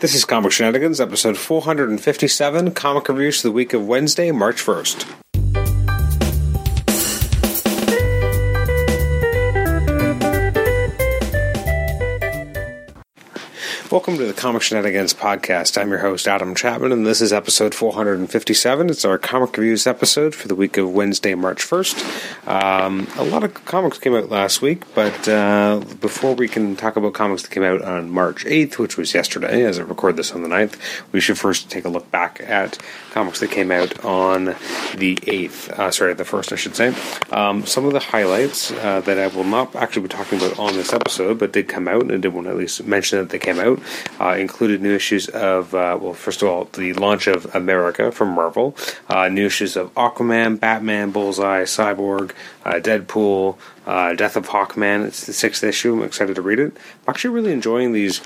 This 0.00 0.14
is 0.14 0.24
Comic 0.24 0.52
Shenanigans, 0.52 0.98
episode 0.98 1.36
457, 1.36 2.70
comic 2.70 3.06
reviews 3.06 3.42
for 3.42 3.48
the 3.48 3.52
week 3.52 3.74
of 3.74 3.86
Wednesday, 3.86 4.30
March 4.30 4.64
1st. 4.64 5.29
Welcome 13.90 14.18
to 14.18 14.24
the 14.24 14.32
Comic 14.32 14.62
Shenanigans 14.62 15.14
podcast. 15.14 15.76
I'm 15.76 15.90
your 15.90 15.98
host, 15.98 16.28
Adam 16.28 16.54
Chapman, 16.54 16.92
and 16.92 17.04
this 17.04 17.20
is 17.20 17.32
episode 17.32 17.74
457. 17.74 18.88
It's 18.88 19.04
our 19.04 19.18
comic 19.18 19.56
reviews 19.56 19.84
episode 19.84 20.32
for 20.32 20.46
the 20.46 20.54
week 20.54 20.76
of 20.76 20.92
Wednesday, 20.92 21.34
March 21.34 21.64
1st. 21.64 22.46
Um, 22.46 23.08
a 23.16 23.24
lot 23.24 23.42
of 23.42 23.52
comics 23.64 23.98
came 23.98 24.14
out 24.14 24.28
last 24.28 24.62
week, 24.62 24.84
but 24.94 25.28
uh, 25.28 25.80
before 26.00 26.36
we 26.36 26.46
can 26.46 26.76
talk 26.76 26.94
about 26.94 27.14
comics 27.14 27.42
that 27.42 27.50
came 27.50 27.64
out 27.64 27.82
on 27.82 28.10
March 28.10 28.44
8th, 28.44 28.78
which 28.78 28.96
was 28.96 29.12
yesterday, 29.12 29.64
as 29.64 29.80
I 29.80 29.82
record 29.82 30.16
this 30.16 30.30
on 30.30 30.44
the 30.44 30.48
9th, 30.48 30.76
we 31.10 31.20
should 31.20 31.36
first 31.36 31.68
take 31.68 31.84
a 31.84 31.88
look 31.88 32.08
back 32.12 32.40
at 32.46 32.78
comics 33.10 33.40
that 33.40 33.50
came 33.50 33.72
out 33.72 34.04
on 34.04 34.44
the 34.94 35.16
8th. 35.16 35.68
Uh, 35.70 35.90
sorry, 35.90 36.14
the 36.14 36.22
1st, 36.22 36.52
I 36.52 36.56
should 36.56 36.76
say. 36.76 36.94
Um, 37.32 37.66
some 37.66 37.86
of 37.86 37.92
the 37.92 37.98
highlights 37.98 38.70
uh, 38.70 39.00
that 39.00 39.18
I 39.18 39.26
will 39.36 39.42
not 39.42 39.74
actually 39.74 40.02
be 40.02 40.08
talking 40.10 40.38
about 40.38 40.60
on 40.60 40.74
this 40.74 40.92
episode, 40.92 41.40
but 41.40 41.50
did 41.50 41.66
come 41.66 41.88
out, 41.88 42.02
and 42.02 42.22
did 42.22 42.32
want 42.32 42.46
to 42.46 42.52
at 42.52 42.56
least 42.56 42.84
mention 42.84 43.18
that 43.18 43.30
they 43.30 43.40
came 43.40 43.58
out 43.58 43.79
uh, 44.20 44.30
included 44.30 44.82
new 44.82 44.94
issues 44.94 45.28
of, 45.28 45.74
uh, 45.74 45.98
well, 46.00 46.14
first 46.14 46.42
of 46.42 46.48
all, 46.48 46.64
the 46.72 46.92
launch 46.94 47.26
of 47.26 47.54
America 47.54 48.12
from 48.12 48.30
Marvel, 48.30 48.76
uh, 49.08 49.28
new 49.28 49.46
issues 49.46 49.76
of 49.76 49.92
Aquaman, 49.94 50.58
Batman, 50.58 51.10
Bullseye, 51.10 51.62
Cyborg, 51.62 52.32
uh, 52.64 52.74
Deadpool, 52.74 53.56
uh, 53.86 54.14
Death 54.14 54.36
of 54.36 54.48
Hawkman. 54.48 55.06
It's 55.06 55.26
the 55.26 55.32
sixth 55.32 55.64
issue. 55.64 55.94
I'm 55.94 56.02
excited 56.02 56.34
to 56.36 56.42
read 56.42 56.58
it. 56.58 56.72
I'm 56.74 57.10
actually 57.10 57.34
really 57.34 57.52
enjoying 57.52 57.92
these 57.92 58.20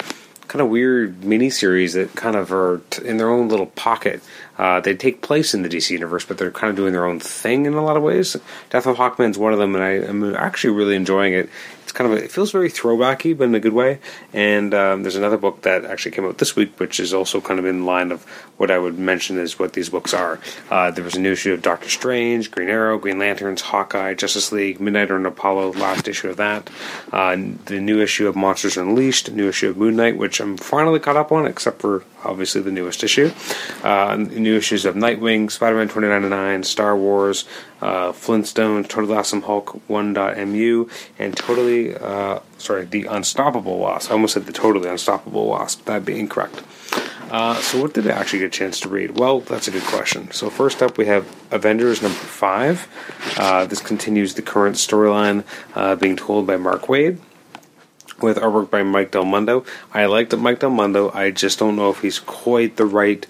kind 0.48 0.62
of 0.62 0.68
weird 0.68 1.20
miniseries 1.20 1.94
that 1.94 2.14
kind 2.14 2.36
of 2.36 2.52
are 2.52 2.80
t- 2.90 3.06
in 3.06 3.16
their 3.16 3.30
own 3.30 3.48
little 3.48 3.66
pocket. 3.66 4.22
Uh, 4.56 4.80
they 4.80 4.94
take 4.94 5.20
place 5.20 5.52
in 5.52 5.62
the 5.62 5.68
DC 5.68 5.90
universe, 5.90 6.24
but 6.24 6.38
they're 6.38 6.50
kind 6.50 6.70
of 6.70 6.76
doing 6.76 6.92
their 6.92 7.06
own 7.06 7.18
thing 7.18 7.66
in 7.66 7.74
a 7.74 7.82
lot 7.82 7.96
of 7.96 8.02
ways. 8.02 8.36
Death 8.70 8.86
of 8.86 8.96
Hawkman 8.96 9.30
is 9.30 9.38
one 9.38 9.52
of 9.52 9.58
them, 9.58 9.74
and 9.74 9.82
I, 9.82 9.90
am 9.90 10.34
actually 10.36 10.74
really 10.74 10.94
enjoying 10.94 11.34
it. 11.34 11.48
It's 11.82 11.92
kind 11.92 12.10
of 12.10 12.18
a, 12.18 12.24
it 12.24 12.30
feels 12.30 12.52
very 12.52 12.70
throwbacky, 12.70 13.36
but 13.36 13.44
in 13.44 13.54
a 13.54 13.60
good 13.60 13.72
way. 13.72 13.98
And 14.32 14.72
um, 14.72 15.02
there's 15.02 15.16
another 15.16 15.36
book 15.36 15.62
that 15.62 15.84
actually 15.84 16.12
came 16.12 16.24
out 16.24 16.38
this 16.38 16.54
week, 16.54 16.78
which 16.78 17.00
is 17.00 17.12
also 17.12 17.40
kind 17.40 17.58
of 17.58 17.66
in 17.66 17.84
line 17.84 18.12
of 18.12 18.24
what 18.56 18.70
I 18.70 18.78
would 18.78 18.98
mention 18.98 19.38
is 19.38 19.58
what 19.58 19.72
these 19.72 19.88
books 19.88 20.14
are. 20.14 20.38
Uh, 20.70 20.92
there 20.92 21.04
was 21.04 21.16
a 21.16 21.20
new 21.20 21.32
issue 21.32 21.52
of 21.52 21.60
Doctor 21.60 21.88
Strange, 21.88 22.50
Green 22.50 22.68
Arrow, 22.68 22.96
Green 22.96 23.18
Lanterns, 23.18 23.60
Hawkeye, 23.60 24.14
Justice 24.14 24.52
League, 24.52 24.78
Midnighter 24.78 25.16
and 25.16 25.26
Apollo. 25.26 25.72
Last 25.72 26.06
issue 26.06 26.30
of 26.30 26.36
that. 26.36 26.70
Uh, 27.12 27.34
the 27.66 27.80
new 27.80 28.00
issue 28.00 28.28
of 28.28 28.36
Monsters 28.36 28.76
Unleashed, 28.76 29.32
new 29.32 29.48
issue 29.48 29.70
of 29.70 29.76
Moon 29.76 29.96
Knight, 29.96 30.16
which 30.16 30.33
I'm 30.40 30.56
finally 30.56 31.00
caught 31.00 31.16
up 31.16 31.32
on, 31.32 31.46
except 31.46 31.80
for 31.80 32.04
obviously 32.24 32.60
the 32.60 32.70
newest 32.70 33.04
issue. 33.04 33.30
Uh, 33.82 34.16
new 34.16 34.56
issues 34.56 34.84
of 34.84 34.94
Nightwing, 34.94 35.50
Spider 35.50 35.76
Man 35.76 35.88
2099, 35.88 36.62
Star 36.62 36.96
Wars, 36.96 37.44
uh, 37.80 38.12
Flintstones, 38.12 38.88
Totally 38.88 39.16
Awesome 39.16 39.42
Hulk 39.42 39.80
1.mu, 39.88 40.88
and 41.18 41.36
Totally, 41.36 41.96
uh, 41.96 42.40
sorry, 42.58 42.84
The 42.84 43.04
Unstoppable 43.04 43.78
Wasp. 43.78 44.10
I 44.10 44.14
almost 44.14 44.34
said 44.34 44.46
The 44.46 44.52
Totally 44.52 44.88
Unstoppable 44.88 45.46
Wasp. 45.46 45.84
That'd 45.84 46.04
be 46.04 46.18
incorrect. 46.18 46.62
Uh, 47.30 47.54
so, 47.56 47.80
what 47.80 47.94
did 47.94 48.06
I 48.06 48.12
actually 48.12 48.40
get 48.40 48.46
a 48.46 48.50
chance 48.50 48.78
to 48.80 48.88
read? 48.88 49.18
Well, 49.18 49.40
that's 49.40 49.66
a 49.66 49.70
good 49.70 49.82
question. 49.82 50.30
So, 50.30 50.50
first 50.50 50.82
up, 50.82 50.96
we 50.98 51.06
have 51.06 51.26
Avengers 51.50 52.00
number 52.00 52.16
five. 52.16 52.86
Uh, 53.36 53.64
this 53.64 53.80
continues 53.80 54.34
the 54.34 54.42
current 54.42 54.76
storyline 54.76 55.42
uh, 55.74 55.96
being 55.96 56.16
told 56.16 56.46
by 56.46 56.56
Mark 56.56 56.82
Waid 56.82 57.18
with 58.20 58.38
artwork 58.38 58.70
by 58.70 58.82
Mike 58.82 59.10
Del 59.10 59.24
Mundo. 59.24 59.64
I 59.92 60.06
liked 60.06 60.36
Mike 60.36 60.60
Del 60.60 60.70
Mundo. 60.70 61.10
I 61.12 61.30
just 61.30 61.58
don't 61.58 61.76
know 61.76 61.90
if 61.90 62.00
he's 62.00 62.18
quite 62.18 62.76
the 62.76 62.86
right 62.86 63.26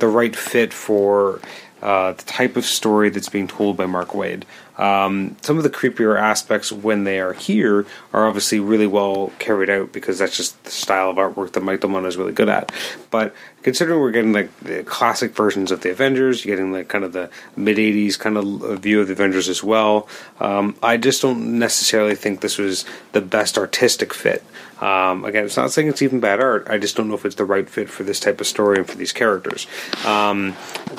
the 0.00 0.08
right 0.08 0.34
fit 0.34 0.72
for 0.72 1.40
uh, 1.82 2.12
the 2.12 2.22
type 2.24 2.56
of 2.56 2.64
story 2.64 3.08
that's 3.08 3.28
being 3.28 3.48
told 3.48 3.76
by 3.76 3.86
Mark 3.86 4.10
Waid. 4.10 4.44
Um, 4.76 5.36
some 5.42 5.58
of 5.58 5.62
the 5.62 5.70
creepier 5.70 6.18
aspects 6.18 6.72
when 6.72 7.04
they 7.04 7.20
are 7.20 7.34
here 7.34 7.86
are 8.12 8.26
obviously 8.26 8.60
really 8.60 8.86
well 8.86 9.32
carried 9.38 9.68
out 9.68 9.92
because 9.92 10.18
that's 10.18 10.36
just 10.36 10.62
the 10.64 10.70
style 10.70 11.10
of 11.10 11.16
artwork 11.16 11.52
that 11.52 11.62
Mike 11.62 11.80
Del 11.80 11.90
Mundo 11.90 12.08
is 12.08 12.16
really 12.16 12.32
good 12.32 12.48
at. 12.48 12.72
But 13.10 13.34
considering 13.62 14.00
we're 14.00 14.10
getting 14.10 14.32
like 14.32 14.58
the 14.60 14.82
classic 14.84 15.34
versions 15.34 15.70
of 15.70 15.82
the 15.82 15.90
Avengers, 15.90 16.44
you're 16.44 16.56
getting 16.56 16.72
like 16.72 16.88
kind 16.88 17.04
of 17.04 17.12
the 17.12 17.30
mid 17.56 17.76
'80s 17.76 18.18
kind 18.18 18.38
of 18.38 18.80
view 18.80 19.00
of 19.00 19.08
the 19.08 19.12
Avengers 19.12 19.48
as 19.48 19.62
well. 19.62 20.08
Um, 20.38 20.76
I 20.82 20.96
just 20.96 21.20
don't 21.20 21.58
necessarily 21.58 22.14
think 22.14 22.40
this 22.40 22.56
was 22.56 22.86
the 23.12 23.20
best 23.20 23.58
artistic 23.58 24.14
fit. 24.14 24.42
Um, 24.80 25.24
again, 25.24 25.44
it's 25.44 25.56
not 25.56 25.70
saying 25.70 25.88
it's 25.88 26.02
even 26.02 26.20
bad 26.20 26.40
art. 26.40 26.66
I 26.70 26.78
just 26.78 26.96
don't 26.96 27.08
know 27.08 27.14
if 27.14 27.24
it's 27.24 27.34
the 27.34 27.44
right 27.44 27.68
fit 27.68 27.90
for 27.90 28.02
this 28.02 28.20
type 28.20 28.40
of 28.40 28.46
story 28.46 28.78
and 28.78 28.88
for 28.88 28.96
these 28.96 29.12
characters. 29.12 29.66
Um, 30.04 30.54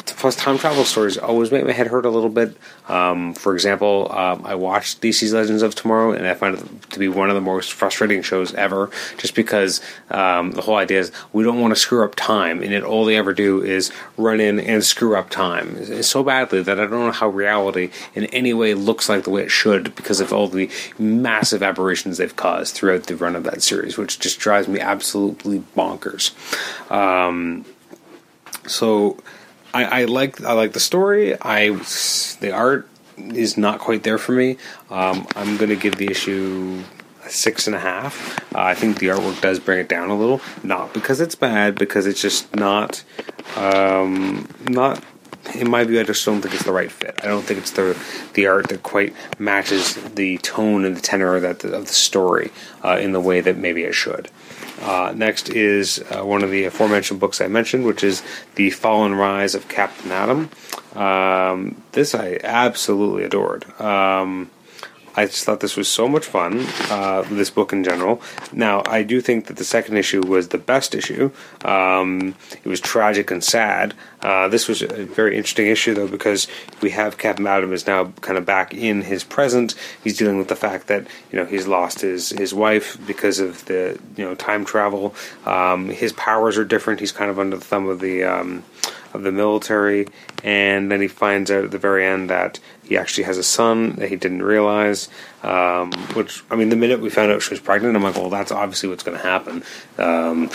plus, 0.05 0.35
time 0.35 0.57
travel 0.57 0.85
stories 0.85 1.17
always 1.17 1.51
make 1.51 1.65
my 1.65 1.71
head 1.71 1.87
hurt 1.87 2.05
a 2.05 2.09
little 2.09 2.29
bit. 2.29 2.55
Um, 2.87 3.33
for 3.33 3.53
example, 3.53 4.11
um, 4.11 4.45
I 4.45 4.55
watched 4.55 5.01
DC's 5.01 5.33
Legends 5.33 5.63
of 5.63 5.75
Tomorrow, 5.75 6.11
and 6.11 6.27
I 6.27 6.33
find 6.33 6.57
it 6.57 6.91
to 6.91 6.99
be 6.99 7.07
one 7.07 7.29
of 7.29 7.35
the 7.35 7.41
most 7.41 7.73
frustrating 7.73 8.21
shows 8.21 8.53
ever. 8.53 8.89
Just 9.17 9.35
because 9.35 9.81
um, 10.09 10.51
the 10.51 10.61
whole 10.61 10.75
idea 10.75 10.99
is 10.99 11.11
we 11.33 11.43
don't 11.43 11.59
want 11.59 11.73
to 11.73 11.79
screw 11.79 12.03
up 12.03 12.15
time, 12.15 12.61
and 12.61 12.73
it 12.73 12.83
all 12.83 13.05
they 13.05 13.17
ever 13.17 13.33
do 13.33 13.63
is 13.63 13.91
run 14.17 14.39
in 14.39 14.59
and 14.59 14.83
screw 14.83 15.15
up 15.15 15.29
time 15.29 16.01
so 16.03 16.23
badly 16.23 16.61
that 16.61 16.79
I 16.79 16.83
don't 16.83 16.91
know 16.91 17.11
how 17.11 17.29
reality 17.29 17.91
in 18.13 18.25
any 18.25 18.53
way 18.53 18.73
looks 18.73 19.09
like 19.09 19.23
the 19.23 19.29
way 19.29 19.43
it 19.43 19.51
should 19.51 19.95
because 19.95 20.19
of 20.19 20.33
all 20.33 20.47
the 20.47 20.69
massive 20.99 21.63
aberrations 21.63 22.17
they've 22.17 22.35
caused 22.35 22.75
throughout 22.75 23.03
the 23.03 23.15
run 23.15 23.35
of 23.35 23.43
that 23.43 23.61
series, 23.61 23.70
which 23.97 24.19
just 24.19 24.39
drives 24.39 24.67
me 24.67 24.79
absolutely 24.79 25.63
bonkers. 25.75 26.31
Um, 26.91 27.65
so 28.67 29.17
I, 29.73 30.01
I, 30.01 30.05
like 30.05 30.41
I 30.43 30.53
like 30.53 30.73
the 30.73 30.79
story. 30.79 31.39
I 31.41 31.69
the 32.39 32.51
art 32.53 32.87
is 33.17 33.57
not 33.57 33.79
quite 33.79 34.03
there 34.03 34.17
for 34.17 34.33
me. 34.33 34.57
Um, 34.89 35.27
I'm 35.35 35.57
going 35.57 35.69
to 35.69 35.75
give 35.75 35.95
the 35.95 36.09
issue 36.09 36.83
a 37.25 37.29
six 37.29 37.67
and 37.67 37.75
a 37.75 37.79
half. 37.79 38.39
Uh, 38.53 38.61
I 38.61 38.73
think 38.73 38.99
the 38.99 39.07
artwork 39.07 39.41
does 39.41 39.59
bring 39.59 39.79
it 39.79 39.89
down 39.89 40.09
a 40.09 40.17
little, 40.17 40.41
not 40.63 40.93
because 40.93 41.21
it's 41.21 41.35
bad, 41.35 41.75
because 41.75 42.05
it's 42.07 42.21
just 42.21 42.55
not 42.55 43.03
um, 43.55 44.47
not 44.67 45.03
in 45.55 45.69
my 45.69 45.83
view, 45.83 45.99
I 45.99 46.03
just 46.03 46.25
don't 46.25 46.41
think 46.41 46.53
it's 46.53 46.63
the 46.63 46.71
right 46.71 46.91
fit. 46.91 47.19
I 47.23 47.27
don't 47.27 47.43
think 47.43 47.59
it's 47.59 47.71
the 47.71 47.97
the 48.33 48.47
art 48.47 48.69
that 48.69 48.83
quite 48.83 49.13
matches 49.39 49.95
the 49.95 50.37
tone 50.39 50.85
and 50.85 50.95
the 50.95 51.01
tenor 51.01 51.35
of, 51.35 51.41
that, 51.41 51.63
of 51.63 51.87
the 51.87 51.93
story 51.93 52.51
uh, 52.83 52.97
in 52.99 53.11
the 53.11 53.21
way 53.21 53.41
that 53.41 53.57
maybe 53.57 53.83
it 53.83 53.93
should. 53.93 54.29
Uh, 54.81 55.13
next 55.15 55.49
is 55.49 56.03
uh, 56.09 56.23
one 56.23 56.43
of 56.43 56.49
the 56.49 56.63
aforementioned 56.63 57.19
books 57.19 57.39
I 57.39 57.47
mentioned, 57.47 57.85
which 57.85 58.03
is 58.03 58.23
The 58.55 58.71
Fall 58.71 59.05
and 59.05 59.17
Rise 59.17 59.53
of 59.53 59.67
Captain 59.67 60.11
Atom. 60.11 60.49
Um, 60.95 61.83
this 61.91 62.15
I 62.15 62.39
absolutely 62.43 63.23
adored. 63.23 63.63
Um, 63.79 64.49
I 65.15 65.25
just 65.25 65.43
thought 65.43 65.59
this 65.59 65.75
was 65.75 65.89
so 65.89 66.07
much 66.07 66.25
fun, 66.25 66.65
uh, 66.89 67.23
this 67.29 67.49
book 67.49 67.73
in 67.73 67.83
general. 67.83 68.21
Now, 68.53 68.81
I 68.85 69.03
do 69.03 69.19
think 69.19 69.47
that 69.47 69.57
the 69.57 69.65
second 69.65 69.97
issue 69.97 70.21
was 70.25 70.49
the 70.49 70.57
best 70.57 70.95
issue. 70.95 71.31
Um, 71.65 72.35
it 72.63 72.69
was 72.69 72.79
tragic 72.79 73.29
and 73.29 73.43
sad. 73.43 73.93
Uh, 74.21 74.47
this 74.47 74.67
was 74.67 74.81
a 74.81 75.05
very 75.05 75.35
interesting 75.35 75.67
issue, 75.67 75.93
though, 75.93 76.07
because 76.07 76.47
we 76.81 76.91
have 76.91 77.17
Captain 77.17 77.45
Atom 77.45 77.73
is 77.73 77.87
now 77.87 78.05
kind 78.21 78.37
of 78.37 78.45
back 78.45 78.73
in 78.73 79.01
his 79.01 79.23
present. 79.23 79.75
He's 80.03 80.17
dealing 80.17 80.37
with 80.37 80.47
the 80.47 80.55
fact 80.55 80.87
that 80.87 81.07
you 81.31 81.39
know 81.39 81.45
he's 81.45 81.67
lost 81.67 82.01
his 82.01 82.29
his 82.29 82.53
wife 82.53 82.97
because 83.05 83.39
of 83.39 83.65
the 83.65 83.99
you 84.15 84.23
know 84.23 84.35
time 84.35 84.63
travel. 84.63 85.15
Um, 85.45 85.89
his 85.89 86.13
powers 86.13 86.57
are 86.57 86.65
different. 86.65 86.99
He's 86.99 87.11
kind 87.11 87.31
of 87.31 87.39
under 87.39 87.57
the 87.57 87.65
thumb 87.65 87.87
of 87.87 87.99
the 87.99 88.23
um, 88.23 88.63
of 89.13 89.23
the 89.23 89.31
military, 89.31 90.07
and 90.43 90.91
then 90.91 91.01
he 91.01 91.07
finds 91.07 91.49
out 91.49 91.65
at 91.65 91.71
the 91.71 91.77
very 91.77 92.05
end 92.05 92.29
that 92.29 92.59
he 92.91 92.97
actually 92.97 93.23
has 93.23 93.37
a 93.37 93.43
son 93.43 93.95
that 93.95 94.09
he 94.09 94.17
didn't 94.17 94.43
realize. 94.43 95.07
Um, 95.43 95.93
which 96.13 96.43
I 96.51 96.57
mean, 96.57 96.67
the 96.67 96.75
minute 96.75 96.99
we 96.99 97.09
found 97.09 97.31
out 97.31 97.41
she 97.41 97.51
was 97.51 97.61
pregnant, 97.61 97.95
I'm 97.95 98.03
like, 98.03 98.15
well, 98.15 98.29
that's 98.29 98.51
obviously 98.51 98.89
what's 98.89 99.01
going 99.01 99.15
to 99.15 99.23
happen. 99.23 99.63
Um, 99.97 100.49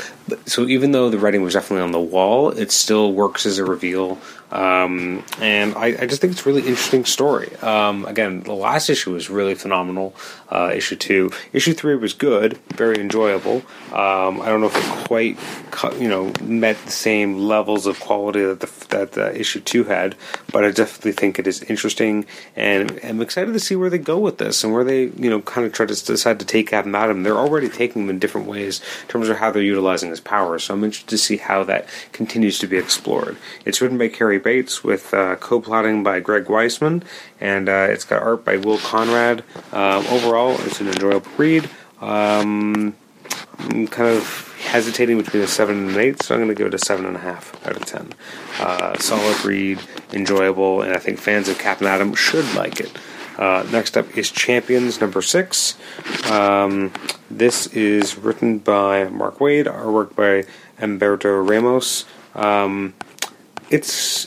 so 0.46 0.66
even 0.66 0.92
though 0.92 1.10
the 1.10 1.18
writing 1.18 1.42
was 1.42 1.54
definitely 1.54 1.82
on 1.82 1.92
the 1.92 2.00
wall, 2.00 2.50
it 2.50 2.72
still 2.72 3.12
works 3.12 3.46
as 3.46 3.58
a 3.58 3.64
reveal. 3.64 4.18
Um, 4.50 5.24
and 5.40 5.74
I, 5.74 5.86
I, 5.86 6.06
just 6.06 6.20
think 6.20 6.32
it's 6.32 6.46
a 6.46 6.48
really 6.48 6.62
interesting 6.62 7.04
story. 7.04 7.54
Um, 7.56 8.04
again, 8.06 8.44
the 8.44 8.52
last 8.52 8.88
issue 8.88 9.12
was 9.12 9.28
really 9.28 9.56
phenomenal. 9.56 10.14
Uh, 10.48 10.70
issue 10.72 10.94
two, 10.94 11.32
issue 11.52 11.72
three 11.72 11.96
was 11.96 12.12
good, 12.12 12.56
very 12.68 13.00
enjoyable. 13.00 13.56
Um, 13.92 14.40
I 14.40 14.46
don't 14.46 14.60
know 14.60 14.68
if 14.68 14.76
it 14.76 15.04
quite, 15.08 15.36
you 16.00 16.08
know, 16.08 16.32
met 16.40 16.78
the 16.84 16.92
same 16.92 17.38
levels 17.38 17.86
of 17.86 17.98
quality 17.98 18.44
that 18.44 18.60
the, 18.60 18.86
that 18.90 19.12
the 19.12 19.38
issue 19.38 19.58
two 19.58 19.82
had, 19.82 20.14
but 20.52 20.64
I 20.64 20.70
definitely 20.70 21.12
think 21.12 21.40
it 21.40 21.48
is 21.48 21.62
interesting, 21.64 22.24
and 22.54 23.00
I'm 23.02 23.20
excited 23.20 23.52
to 23.52 23.60
see 23.60 23.74
where 23.74 23.90
they 23.90 23.98
go 23.98 24.18
with 24.18 24.38
this 24.38 24.62
and 24.62 24.72
where 24.72 24.84
they, 24.84 25.06
you 25.06 25.28
know, 25.28 25.40
kind 25.40 25.66
of 25.66 25.72
try 25.72 25.86
to 25.86 26.04
decide 26.04 26.38
to 26.38 26.46
take 26.46 26.68
Captain 26.68 26.94
Atom. 26.94 27.24
They're 27.24 27.36
already 27.36 27.68
taking 27.68 28.04
him 28.04 28.10
in 28.10 28.20
different 28.20 28.46
ways 28.46 28.80
in 29.02 29.08
terms 29.08 29.28
of 29.28 29.38
how 29.38 29.50
they're 29.50 29.62
utilizing 29.62 30.12
his 30.16 30.20
powers. 30.24 30.64
So 30.64 30.74
I'm 30.74 30.84
interested 30.84 31.10
to 31.10 31.18
see 31.18 31.36
how 31.36 31.62
that 31.64 31.86
continues 32.12 32.58
to 32.60 32.66
be 32.66 32.78
explored. 32.78 33.36
It's 33.64 33.80
written 33.80 33.98
by 33.98 34.08
Cary 34.08 34.38
Bates 34.38 34.82
with 34.82 35.12
uh, 35.12 35.36
co-plotting 35.36 36.02
by 36.02 36.20
Greg 36.20 36.46
Weisman, 36.46 37.02
and 37.40 37.68
uh, 37.68 37.86
it's 37.90 38.04
got 38.04 38.22
art 38.22 38.44
by 38.44 38.56
Will 38.56 38.78
Conrad. 38.78 39.44
Um, 39.72 40.06
overall, 40.06 40.56
it's 40.60 40.80
an 40.80 40.88
enjoyable 40.88 41.30
read. 41.36 41.68
Um, 42.00 42.96
I'm 43.58 43.86
kind 43.88 44.16
of 44.16 44.54
hesitating 44.58 45.18
between 45.18 45.42
a 45.42 45.46
seven 45.46 45.78
and 45.78 45.90
an 45.90 45.98
eight, 45.98 46.22
so 46.22 46.34
I'm 46.34 46.40
going 46.40 46.48
to 46.48 46.54
give 46.54 46.66
it 46.66 46.74
a 46.74 46.78
seven 46.78 47.06
and 47.06 47.16
a 47.16 47.20
half 47.20 47.54
out 47.66 47.76
of 47.76 47.84
ten. 47.84 48.12
Uh, 48.58 48.96
solid 48.98 49.44
read, 49.44 49.78
enjoyable, 50.12 50.82
and 50.82 50.94
I 50.94 50.98
think 50.98 51.18
fans 51.18 51.48
of 51.48 51.58
Captain 51.58 51.86
Atom 51.86 52.14
should 52.14 52.54
like 52.54 52.80
it. 52.80 52.90
Uh, 53.38 53.66
next 53.70 53.96
up 53.96 54.16
is 54.16 54.30
Champions 54.30 55.00
number 55.00 55.22
six. 55.22 55.76
Um, 56.30 56.92
this 57.30 57.66
is 57.68 58.16
written 58.16 58.58
by 58.58 59.08
Mark 59.08 59.38
Waid, 59.38 59.66
artwork 59.66 60.14
by 60.14 60.44
Humberto 60.80 61.48
Ramos. 61.48 62.04
Um, 62.34 62.94
it's 63.70 64.26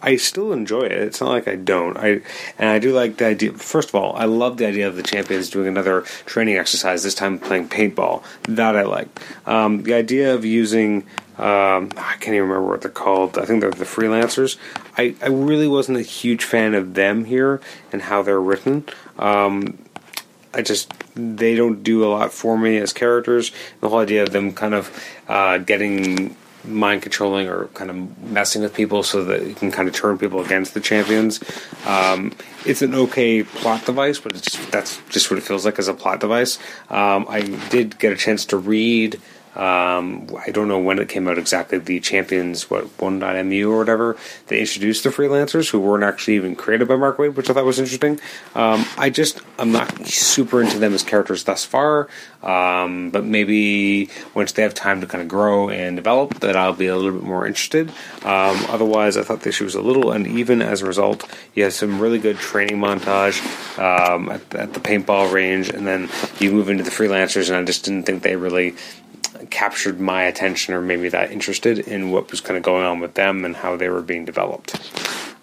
I 0.00 0.16
still 0.16 0.52
enjoy 0.52 0.82
it. 0.82 0.92
It's 0.92 1.20
not 1.20 1.30
like 1.30 1.48
I 1.48 1.56
don't. 1.56 1.96
I 1.96 2.20
and 2.58 2.68
I 2.68 2.78
do 2.78 2.92
like 2.92 3.16
the 3.16 3.26
idea. 3.26 3.52
First 3.52 3.88
of 3.88 3.94
all, 3.96 4.14
I 4.16 4.26
love 4.26 4.56
the 4.56 4.66
idea 4.66 4.86
of 4.86 4.96
the 4.96 5.02
champions 5.02 5.50
doing 5.50 5.66
another 5.66 6.02
training 6.24 6.56
exercise. 6.56 7.02
This 7.02 7.14
time 7.14 7.38
playing 7.38 7.68
paintball. 7.68 8.22
That 8.44 8.76
I 8.76 8.82
like. 8.82 9.08
Um, 9.46 9.82
the 9.82 9.94
idea 9.94 10.34
of 10.34 10.44
using. 10.44 11.04
Um, 11.36 11.90
I 11.96 12.16
can't 12.18 12.34
even 12.34 12.48
remember 12.48 12.68
what 12.68 12.82
they're 12.82 12.90
called. 12.90 13.38
I 13.38 13.44
think 13.44 13.60
they're 13.60 13.70
the 13.70 13.84
freelancers. 13.84 14.56
I, 14.96 15.14
I 15.22 15.28
really 15.28 15.68
wasn't 15.68 15.98
a 15.98 16.02
huge 16.02 16.42
fan 16.42 16.74
of 16.74 16.94
them 16.94 17.26
here 17.26 17.60
and 17.92 18.02
how 18.02 18.22
they're 18.22 18.40
written. 18.40 18.84
Um, 19.20 19.78
I 20.52 20.62
just 20.62 20.92
they 21.14 21.54
don't 21.54 21.82
do 21.82 22.04
a 22.04 22.08
lot 22.08 22.32
for 22.32 22.58
me 22.58 22.78
as 22.78 22.92
characters. 22.92 23.52
The 23.80 23.88
whole 23.88 24.00
idea 24.00 24.22
of 24.22 24.30
them 24.30 24.52
kind 24.52 24.74
of 24.74 25.04
uh, 25.28 25.58
getting 25.58 26.36
mind 26.64 27.02
controlling 27.02 27.48
or 27.48 27.66
kind 27.68 27.90
of 27.90 28.18
messing 28.22 28.62
with 28.62 28.74
people 28.74 29.02
so 29.02 29.24
that 29.24 29.46
you 29.46 29.54
can 29.54 29.70
kind 29.70 29.88
of 29.88 29.94
turn 29.94 30.18
people 30.18 30.40
against 30.40 30.74
the 30.74 30.80
champions. 30.80 31.40
Um, 31.86 32.32
it's 32.66 32.82
an 32.82 32.94
okay 32.94 33.42
plot 33.42 33.84
device, 33.86 34.18
but 34.18 34.34
just, 34.34 34.70
that's 34.70 35.00
just 35.08 35.30
what 35.30 35.38
it 35.38 35.42
feels 35.42 35.64
like 35.64 35.78
as 35.78 35.88
a 35.88 35.94
plot 35.94 36.20
device. 36.20 36.58
Um, 36.90 37.26
I 37.28 37.42
did 37.70 37.98
get 37.98 38.12
a 38.12 38.16
chance 38.16 38.44
to 38.46 38.56
read 38.56 39.20
um, 39.54 40.28
I 40.46 40.50
don't 40.50 40.68
know 40.68 40.78
when 40.78 40.98
it 40.98 41.08
came 41.08 41.26
out 41.26 41.38
exactly. 41.38 41.78
The 41.78 42.00
Champions, 42.00 42.70
what 42.70 42.84
one.mu 43.00 43.70
or 43.70 43.78
whatever, 43.78 44.16
they 44.46 44.60
introduced 44.60 45.04
the 45.04 45.10
freelancers 45.10 45.70
who 45.70 45.80
weren't 45.80 46.04
actually 46.04 46.36
even 46.36 46.54
created 46.54 46.86
by 46.86 46.96
Mark 46.96 47.16
Waid, 47.16 47.34
which 47.34 47.50
I 47.50 47.54
thought 47.54 47.64
was 47.64 47.78
interesting. 47.78 48.20
Um, 48.54 48.84
I 48.96 49.10
just 49.10 49.40
I'm 49.58 49.72
not 49.72 50.06
super 50.06 50.62
into 50.62 50.78
them 50.78 50.94
as 50.94 51.02
characters 51.02 51.44
thus 51.44 51.64
far, 51.64 52.08
um, 52.42 53.10
but 53.10 53.24
maybe 53.24 54.10
once 54.34 54.52
they 54.52 54.62
have 54.62 54.74
time 54.74 55.00
to 55.00 55.06
kind 55.06 55.22
of 55.22 55.28
grow 55.28 55.68
and 55.70 55.96
develop, 55.96 56.40
that 56.40 56.54
I'll 56.54 56.72
be 56.72 56.86
a 56.86 56.96
little 56.96 57.18
bit 57.18 57.26
more 57.26 57.46
interested. 57.46 57.88
Um, 58.22 58.64
otherwise, 58.68 59.16
I 59.16 59.22
thought 59.22 59.40
the 59.40 59.48
issue 59.48 59.64
was 59.64 59.74
a 59.74 59.82
little 59.82 60.12
uneven. 60.12 60.62
As 60.62 60.82
a 60.82 60.86
result, 60.86 61.28
you 61.54 61.64
have 61.64 61.72
some 61.72 62.00
really 62.00 62.18
good 62.18 62.36
training 62.36 62.78
montage 62.78 63.40
um, 63.78 64.28
at, 64.28 64.54
at 64.54 64.74
the 64.74 64.80
paintball 64.80 65.32
range, 65.32 65.68
and 65.68 65.86
then 65.86 66.08
you 66.38 66.52
move 66.52 66.68
into 66.68 66.84
the 66.84 66.90
freelancers, 66.90 67.48
and 67.48 67.56
I 67.56 67.64
just 67.64 67.84
didn't 67.84 68.04
think 68.04 68.22
they 68.22 68.36
really 68.36 68.76
captured 69.50 70.00
my 70.00 70.22
attention 70.22 70.74
or 70.74 70.80
made 70.80 71.00
me 71.00 71.08
that 71.08 71.30
interested 71.30 71.78
in 71.78 72.10
what 72.10 72.30
was 72.30 72.40
kind 72.40 72.56
of 72.56 72.62
going 72.62 72.84
on 72.84 73.00
with 73.00 73.14
them 73.14 73.44
and 73.44 73.56
how 73.56 73.76
they 73.76 73.88
were 73.88 74.02
being 74.02 74.24
developed. 74.24 74.74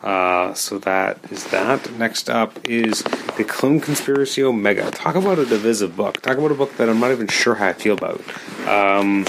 Uh, 0.04 0.54
so 0.54 0.78
that 0.80 1.18
is 1.32 1.46
that. 1.46 1.92
Next 1.94 2.30
up 2.30 2.60
is 2.64 3.02
the 3.38 3.44
Clone 3.44 3.80
Conspiracy 3.80 4.44
Omega. 4.44 4.92
Talk 4.92 5.16
about 5.16 5.40
a 5.40 5.46
divisive 5.46 5.96
book. 5.96 6.22
Talk 6.22 6.38
about 6.38 6.52
a 6.52 6.56
book 6.56 6.78
that 6.78 6.90
I'm 6.90 7.00
not 7.00 7.12
even 7.12 7.28
sure 7.28 7.56
how 7.56 7.68
I 7.70 7.74
feel 7.74 7.96
about. 7.98 8.22
Um, 8.68 9.26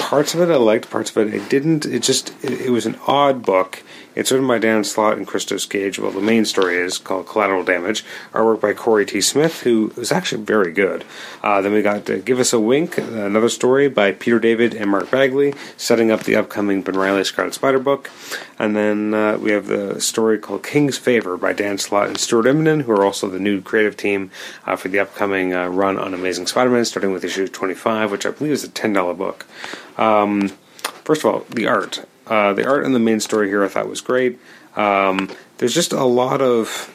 parts 0.00 0.34
of 0.34 0.40
it 0.40 0.52
I 0.52 0.56
liked, 0.56 0.90
parts 0.90 1.10
of 1.10 1.16
it 1.18 1.34
I 1.34 1.48
didn't. 1.48 1.86
It 1.86 2.02
just 2.02 2.34
it, 2.44 2.66
it 2.66 2.70
was 2.70 2.86
an 2.86 2.98
odd 3.06 3.44
book 3.44 3.82
it's 4.14 4.30
written 4.30 4.46
by 4.46 4.58
Dan 4.58 4.84
Slott 4.84 5.16
and 5.16 5.26
Christos 5.26 5.66
Gage. 5.66 5.98
Well, 5.98 6.12
the 6.12 6.20
main 6.20 6.44
story 6.44 6.76
is 6.76 6.98
called 6.98 7.26
Collateral 7.26 7.64
Damage. 7.64 8.04
Artwork 8.32 8.60
by 8.60 8.72
Corey 8.72 9.04
T. 9.04 9.20
Smith, 9.20 9.62
who 9.62 9.92
was 9.96 10.12
actually 10.12 10.42
very 10.42 10.72
good. 10.72 11.04
Uh, 11.42 11.60
then 11.60 11.72
we 11.72 11.82
got 11.82 12.08
uh, 12.08 12.18
Give 12.18 12.38
Us 12.38 12.52
a 12.52 12.60
Wink, 12.60 12.96
another 12.96 13.48
story 13.48 13.88
by 13.88 14.12
Peter 14.12 14.38
David 14.38 14.72
and 14.72 14.90
Mark 14.90 15.10
Bagley, 15.10 15.52
setting 15.76 16.12
up 16.12 16.22
the 16.22 16.36
upcoming 16.36 16.82
Ben 16.82 16.96
Reilly 16.96 17.24
Scarlet 17.24 17.54
Spider 17.54 17.80
book. 17.80 18.10
And 18.56 18.76
then 18.76 19.14
uh, 19.14 19.36
we 19.38 19.50
have 19.50 19.66
the 19.66 20.00
story 20.00 20.38
called 20.38 20.62
King's 20.62 20.96
Favor 20.96 21.36
by 21.36 21.52
Dan 21.52 21.76
Slott 21.78 22.06
and 22.06 22.18
Stuart 22.18 22.44
Immonen, 22.44 22.82
who 22.82 22.92
are 22.92 23.04
also 23.04 23.28
the 23.28 23.40
new 23.40 23.60
creative 23.60 23.96
team 23.96 24.30
uh, 24.64 24.76
for 24.76 24.88
the 24.88 25.00
upcoming 25.00 25.52
uh, 25.52 25.66
run 25.66 25.98
on 25.98 26.14
Amazing 26.14 26.46
Spider 26.46 26.70
Man, 26.70 26.84
starting 26.84 27.12
with 27.12 27.24
issue 27.24 27.48
25, 27.48 28.12
which 28.12 28.26
I 28.26 28.30
believe 28.30 28.52
is 28.52 28.62
a 28.62 28.68
$10 28.68 29.18
book. 29.18 29.44
Um, 29.96 30.48
first 31.04 31.24
of 31.24 31.32
all, 31.32 31.46
the 31.50 31.66
art. 31.66 32.04
Uh, 32.26 32.52
the 32.54 32.66
art 32.66 32.84
in 32.84 32.92
the 32.92 32.98
main 32.98 33.20
story 33.20 33.48
here 33.48 33.64
I 33.64 33.68
thought 33.68 33.88
was 33.88 34.00
great. 34.00 34.38
Um, 34.76 35.30
there's 35.58 35.74
just 35.74 35.92
a 35.92 36.04
lot 36.04 36.40
of. 36.40 36.90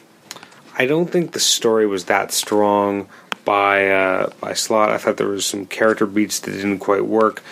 I 0.78 0.86
don't 0.86 1.10
think 1.10 1.34
the 1.34 1.40
story 1.40 1.86
was 1.86 2.06
that 2.06 2.32
strong 2.32 3.08
by 3.46 3.90
uh, 3.90 4.32
by 4.40 4.54
Slott. 4.54 4.90
I 4.90 4.98
thought 4.98 5.18
there 5.18 5.28
was 5.28 5.46
some 5.46 5.66
character 5.66 6.06
beats 6.06 6.40
that 6.40 6.52
didn't 6.52 6.80
quite 6.80 7.06
work. 7.06 7.44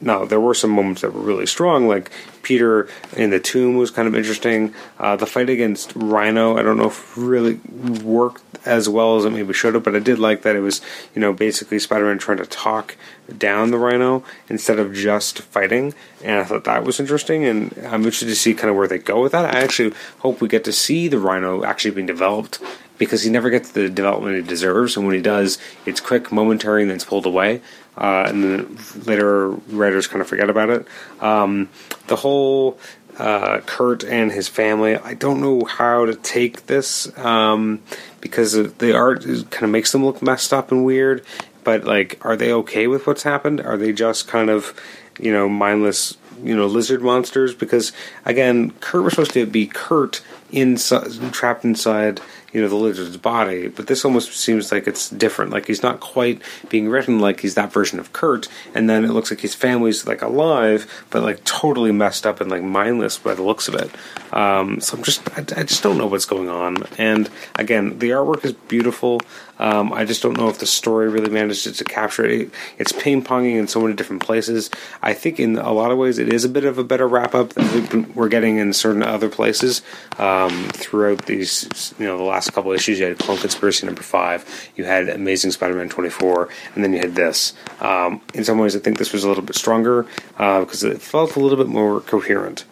Now 0.00 0.24
there 0.24 0.40
were 0.40 0.54
some 0.54 0.70
moments 0.70 1.02
that 1.02 1.14
were 1.14 1.20
really 1.20 1.46
strong, 1.46 1.88
like 1.88 2.10
Peter 2.42 2.88
in 3.16 3.30
the 3.30 3.40
tomb 3.40 3.76
was 3.76 3.90
kind 3.90 4.06
of 4.06 4.14
interesting. 4.14 4.74
Uh, 4.98 5.16
the 5.16 5.26
fight 5.26 5.48
against 5.48 5.92
Rhino, 5.96 6.56
I 6.56 6.62
don't 6.62 6.76
know 6.76 6.88
if 6.88 7.16
really 7.16 7.54
worked 8.02 8.42
as 8.66 8.88
well 8.88 9.16
as 9.16 9.24
it 9.24 9.30
maybe 9.30 9.52
should 9.52 9.74
have, 9.74 9.84
but 9.84 9.96
I 9.96 10.00
did 10.00 10.18
like 10.18 10.42
that 10.42 10.54
it 10.54 10.60
was, 10.60 10.80
you 11.14 11.20
know, 11.20 11.32
basically 11.32 11.78
Spider-Man 11.78 12.18
trying 12.18 12.38
to 12.38 12.46
talk 12.46 12.96
down 13.38 13.70
the 13.70 13.78
Rhino 13.78 14.22
instead 14.48 14.78
of 14.78 14.92
just 14.92 15.40
fighting, 15.40 15.94
and 16.22 16.40
I 16.40 16.44
thought 16.44 16.64
that 16.64 16.84
was 16.84 17.00
interesting, 17.00 17.44
and 17.44 17.72
I'm 17.78 18.04
interested 18.04 18.26
to 18.26 18.36
see 18.36 18.54
kind 18.54 18.70
of 18.70 18.76
where 18.76 18.88
they 18.88 18.98
go 18.98 19.22
with 19.22 19.32
that. 19.32 19.54
I 19.54 19.60
actually 19.60 19.94
hope 20.18 20.40
we 20.40 20.48
get 20.48 20.64
to 20.64 20.72
see 20.72 21.08
the 21.08 21.18
Rhino 21.18 21.64
actually 21.64 21.92
being 21.92 22.06
developed 22.06 22.60
because 22.98 23.22
he 23.22 23.30
never 23.30 23.50
gets 23.50 23.70
the 23.70 23.88
development 23.88 24.36
he 24.36 24.42
deserves, 24.42 24.96
and 24.96 25.06
when 25.06 25.14
he 25.14 25.22
does, 25.22 25.58
it's 25.84 26.00
quick, 26.00 26.32
momentary, 26.32 26.82
and 26.82 26.90
then 26.90 26.96
it's 26.96 27.04
pulled 27.04 27.26
away 27.26 27.62
uh, 27.96 28.24
and 28.28 28.44
then 28.44 28.78
later 29.04 29.48
writers 29.48 30.06
kind 30.06 30.20
of 30.20 30.28
forget 30.28 30.50
about 30.50 30.70
it. 30.70 30.86
Um, 31.20 31.68
the 32.08 32.16
whole 32.16 32.78
uh, 33.18 33.60
Kurt 33.60 34.04
and 34.04 34.30
his 34.30 34.48
family, 34.48 34.96
I 34.96 35.14
don't 35.14 35.40
know 35.40 35.64
how 35.64 36.04
to 36.04 36.14
take 36.14 36.66
this 36.66 37.16
um, 37.18 37.80
because 38.20 38.52
the 38.52 38.94
art 38.94 39.22
kind 39.22 39.64
of 39.64 39.70
makes 39.70 39.92
them 39.92 40.04
look 40.04 40.20
messed 40.22 40.52
up 40.52 40.70
and 40.70 40.84
weird. 40.84 41.24
But 41.64 41.84
like, 41.84 42.24
are 42.24 42.36
they 42.36 42.52
okay 42.52 42.86
with 42.86 43.06
what's 43.06 43.22
happened? 43.22 43.60
Are 43.60 43.76
they 43.76 43.92
just 43.92 44.28
kind 44.28 44.50
of, 44.50 44.78
you 45.18 45.32
know, 45.32 45.48
mindless, 45.48 46.16
you 46.42 46.54
know, 46.54 46.66
lizard 46.66 47.02
monsters? 47.02 47.54
Because 47.54 47.92
again, 48.24 48.72
Kurt 48.80 49.02
was 49.02 49.14
supposed 49.14 49.32
to 49.32 49.46
be 49.46 49.66
Kurt 49.66 50.22
inside, 50.52 51.10
trapped 51.32 51.64
inside 51.64 52.20
you 52.56 52.62
know 52.62 52.68
the 52.68 52.74
lizard's 52.74 53.18
body, 53.18 53.68
but 53.68 53.86
this 53.86 54.02
almost 54.02 54.32
seems 54.32 54.72
like 54.72 54.86
it's 54.86 55.10
different. 55.10 55.52
Like 55.52 55.66
he's 55.66 55.82
not 55.82 56.00
quite 56.00 56.40
being 56.70 56.88
written 56.88 57.20
like 57.20 57.40
he's 57.40 57.54
that 57.54 57.70
version 57.70 57.98
of 57.98 58.14
Kurt, 58.14 58.48
and 58.74 58.88
then 58.88 59.04
it 59.04 59.10
looks 59.10 59.30
like 59.30 59.40
his 59.40 59.54
family's 59.54 60.06
like 60.06 60.22
alive, 60.22 60.90
but 61.10 61.22
like 61.22 61.44
totally 61.44 61.92
messed 61.92 62.26
up 62.26 62.40
and 62.40 62.50
like 62.50 62.62
mindless 62.62 63.18
by 63.18 63.34
the 63.34 63.42
looks 63.42 63.68
of 63.68 63.74
it. 63.74 63.90
Um, 64.32 64.80
so 64.80 64.96
I'm 64.96 65.02
just 65.02 65.20
I, 65.38 65.40
I, 65.60 65.64
just 65.64 65.82
don't 65.82 65.98
know 65.98 66.06
what's 66.06 66.24
going 66.24 66.48
on. 66.48 66.78
And 66.96 67.28
again, 67.56 67.98
the 67.98 68.10
artwork 68.10 68.42
is 68.46 68.54
beautiful. 68.54 69.20
Um, 69.58 69.92
I 69.92 70.04
just 70.04 70.22
don't 70.22 70.36
know 70.36 70.48
if 70.48 70.58
the 70.58 70.66
story 70.66 71.08
really 71.08 71.30
manages 71.30 71.76
to 71.76 71.84
capture 71.84 72.24
it. 72.24 72.50
It's 72.78 72.92
ping 72.92 73.22
ponging 73.22 73.58
in 73.58 73.68
so 73.68 73.80
many 73.80 73.94
different 73.94 74.22
places. 74.22 74.70
I 75.02 75.14
think 75.14 75.40
in 75.40 75.56
a 75.56 75.72
lot 75.72 75.90
of 75.90 75.98
ways 75.98 76.18
it 76.18 76.32
is 76.32 76.44
a 76.44 76.48
bit 76.48 76.64
of 76.64 76.78
a 76.78 76.84
better 76.84 77.08
wrap 77.08 77.34
up 77.34 77.50
than 77.50 78.12
we're 78.14 78.28
getting 78.28 78.58
in 78.58 78.72
certain 78.72 79.02
other 79.02 79.28
places 79.28 79.82
um, 80.18 80.68
throughout 80.70 81.26
these 81.26 81.94
you 81.98 82.06
know 82.06 82.18
the 82.18 82.24
last 82.24 82.45
last 82.46 82.54
couple 82.54 82.72
issues, 82.72 83.00
you 83.00 83.06
had 83.06 83.18
Clone 83.18 83.38
Conspiracy 83.38 83.86
number 83.86 84.02
five, 84.02 84.70
you 84.76 84.84
had 84.84 85.08
Amazing 85.08 85.50
Spider-Man 85.50 85.88
24, 85.88 86.48
and 86.74 86.84
then 86.84 86.92
you 86.92 87.00
had 87.00 87.14
this. 87.14 87.54
Um, 87.80 88.20
in 88.34 88.44
some 88.44 88.58
ways, 88.58 88.76
I 88.76 88.78
think 88.78 88.98
this 88.98 89.12
was 89.12 89.24
a 89.24 89.28
little 89.28 89.42
bit 89.42 89.56
stronger 89.56 90.06
uh, 90.38 90.60
because 90.60 90.84
it 90.84 91.02
felt 91.02 91.34
a 91.36 91.40
little 91.40 91.58
bit 91.58 91.66
more 91.66 92.00
coherent. 92.00 92.64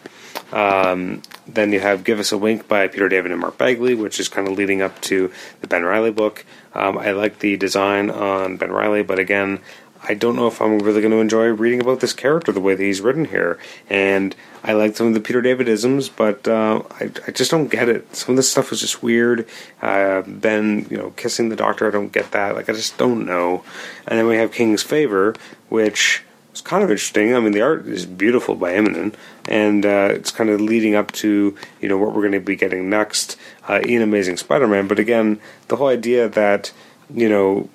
Um, 0.53 1.21
then 1.47 1.73
you 1.73 1.79
have 1.81 2.03
Give 2.03 2.19
Us 2.19 2.31
a 2.31 2.37
Wink 2.37 2.67
by 2.67 2.87
Peter 2.87 3.09
David 3.09 3.31
and 3.31 3.41
Mark 3.41 3.57
Bagley, 3.57 3.95
which 3.95 4.19
is 4.19 4.29
kind 4.29 4.47
of 4.47 4.57
leading 4.57 4.81
up 4.81 5.01
to 5.01 5.31
the 5.59 5.67
Ben 5.67 5.83
Reilly 5.83 6.11
book. 6.11 6.45
Um, 6.73 6.97
I 6.97 7.11
like 7.11 7.39
the 7.39 7.57
design 7.57 8.09
on 8.09 8.57
Ben 8.57 8.71
Reilly, 8.71 9.03
but 9.03 9.19
again, 9.19 9.59
I 10.07 10.13
don't 10.13 10.35
know 10.35 10.47
if 10.47 10.61
I'm 10.61 10.79
really 10.79 11.01
going 11.01 11.11
to 11.11 11.19
enjoy 11.19 11.47
reading 11.47 11.81
about 11.81 11.99
this 11.99 12.13
character 12.13 12.51
the 12.51 12.61
way 12.61 12.75
that 12.75 12.83
he's 12.83 13.01
written 13.01 13.25
here. 13.25 13.57
And 13.89 14.35
I 14.63 14.73
like 14.73 14.95
some 14.95 15.07
of 15.07 15.13
the 15.13 15.19
Peter 15.19 15.41
David 15.41 15.67
isms, 15.67 16.09
but 16.09 16.47
uh, 16.47 16.83
I, 16.99 17.11
I, 17.27 17.31
just 17.31 17.49
don't 17.51 17.67
get 17.67 17.89
it. 17.89 18.15
Some 18.15 18.33
of 18.33 18.37
this 18.37 18.49
stuff 18.49 18.69
was 18.69 18.81
just 18.81 19.01
weird. 19.01 19.47
Uh, 19.81 20.21
ben, 20.21 20.85
you 20.89 20.97
know, 20.97 21.11
kissing 21.11 21.49
the 21.49 21.55
doctor, 21.55 21.87
I 21.87 21.91
don't 21.91 22.11
get 22.11 22.31
that. 22.31 22.55
Like, 22.55 22.69
I 22.69 22.73
just 22.73 22.97
don't 22.97 23.25
know. 23.25 23.63
And 24.07 24.19
then 24.19 24.27
we 24.27 24.37
have 24.37 24.51
King's 24.51 24.83
Favor, 24.83 25.35
which 25.69 26.23
is 26.53 26.61
kind 26.61 26.83
of 26.83 26.89
interesting. 26.89 27.35
I 27.35 27.39
mean, 27.39 27.51
the 27.51 27.61
art 27.61 27.85
is 27.87 28.05
beautiful 28.05 28.55
by 28.55 28.73
Immonen, 28.73 29.13
and 29.47 29.85
uh, 29.85 30.09
it's 30.11 30.31
kind 30.31 30.49
of 30.49 30.61
leading 30.61 30.95
up 30.95 31.11
to 31.13 31.55
you 31.81 31.89
know 31.89 31.97
what 31.97 32.13
we're 32.13 32.21
going 32.21 32.31
to 32.31 32.39
be 32.39 32.55
getting 32.55 32.89
next 32.89 33.37
uh, 33.67 33.81
in 33.83 34.01
Amazing 34.01 34.37
Spider-Man. 34.37 34.87
But 34.87 34.99
again, 34.99 35.39
the 35.67 35.75
whole 35.75 35.87
idea 35.87 36.29
that 36.29 36.71
you 37.13 37.29
know 37.29 37.69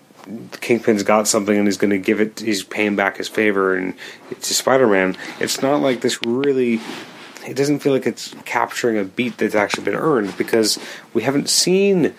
Kingpin's 0.61 1.03
got 1.03 1.29
something 1.29 1.57
and 1.57 1.67
he's 1.67 1.77
going 1.77 1.91
to 1.91 1.99
give 1.99 2.21
it. 2.21 2.41
He's 2.41 2.63
paying 2.63 2.97
back 2.97 3.17
his 3.17 3.29
favor, 3.29 3.75
and 3.75 3.95
it's 4.31 4.55
Spider-Man. 4.55 5.17
It's 5.39 5.63
not 5.63 5.81
like 5.81 6.01
this 6.01 6.25
really. 6.25 6.81
It 7.47 7.57
doesn't 7.57 7.79
feel 7.79 7.93
like 7.93 8.07
it's 8.07 8.35
capturing 8.45 8.99
a 8.99 9.05
beat 9.05 9.39
that's 9.39 9.55
actually 9.55 9.85
been 9.85 9.95
earned 9.95 10.37
because 10.37 10.79
we 11.15 11.23
haven't 11.23 11.49
seen 11.49 12.15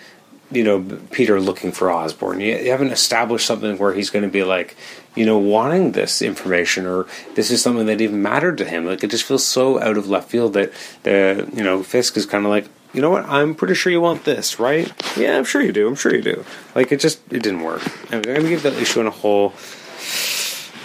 you 0.52 0.64
know 0.64 0.98
Peter 1.10 1.40
looking 1.40 1.72
for 1.72 1.90
Osborn. 1.90 2.40
You, 2.40 2.56
you 2.56 2.70
haven't 2.70 2.90
established 2.90 3.46
something 3.46 3.78
where 3.78 3.94
he's 3.94 4.10
going 4.10 4.24
to 4.24 4.30
be 4.30 4.42
like 4.42 4.76
you 5.14 5.26
know 5.26 5.38
wanting 5.38 5.92
this 5.92 6.22
information 6.22 6.86
or 6.86 7.06
this 7.34 7.50
is 7.50 7.62
something 7.62 7.86
that 7.86 8.00
even 8.00 8.22
mattered 8.22 8.58
to 8.58 8.64
him. 8.64 8.86
Like 8.86 9.02
it 9.02 9.10
just 9.10 9.24
feels 9.24 9.44
so 9.44 9.80
out 9.80 9.96
of 9.96 10.08
left 10.08 10.30
field 10.30 10.52
that 10.54 10.72
the 11.02 11.48
you 11.54 11.62
know 11.62 11.82
Fisk 11.82 12.16
is 12.16 12.26
kind 12.26 12.44
of 12.44 12.50
like 12.50 12.68
you 12.92 13.00
know 13.00 13.10
what? 13.10 13.24
I'm 13.26 13.54
pretty 13.54 13.74
sure 13.74 13.90
you 13.90 14.00
want 14.00 14.24
this, 14.24 14.58
right? 14.58 14.92
Yeah, 15.16 15.36
I'm 15.36 15.44
sure 15.44 15.62
you 15.62 15.72
do. 15.72 15.88
I'm 15.88 15.94
sure 15.94 16.14
you 16.14 16.22
do. 16.22 16.44
Like 16.74 16.92
it 16.92 17.00
just 17.00 17.20
it 17.32 17.42
didn't 17.42 17.62
work. 17.62 17.82
I'm 18.12 18.22
gonna 18.22 18.48
give 18.48 18.62
that 18.62 18.74
issue 18.74 19.00
in 19.00 19.06
a 19.06 19.10
whole. 19.10 19.54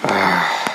Uh, 0.04 0.68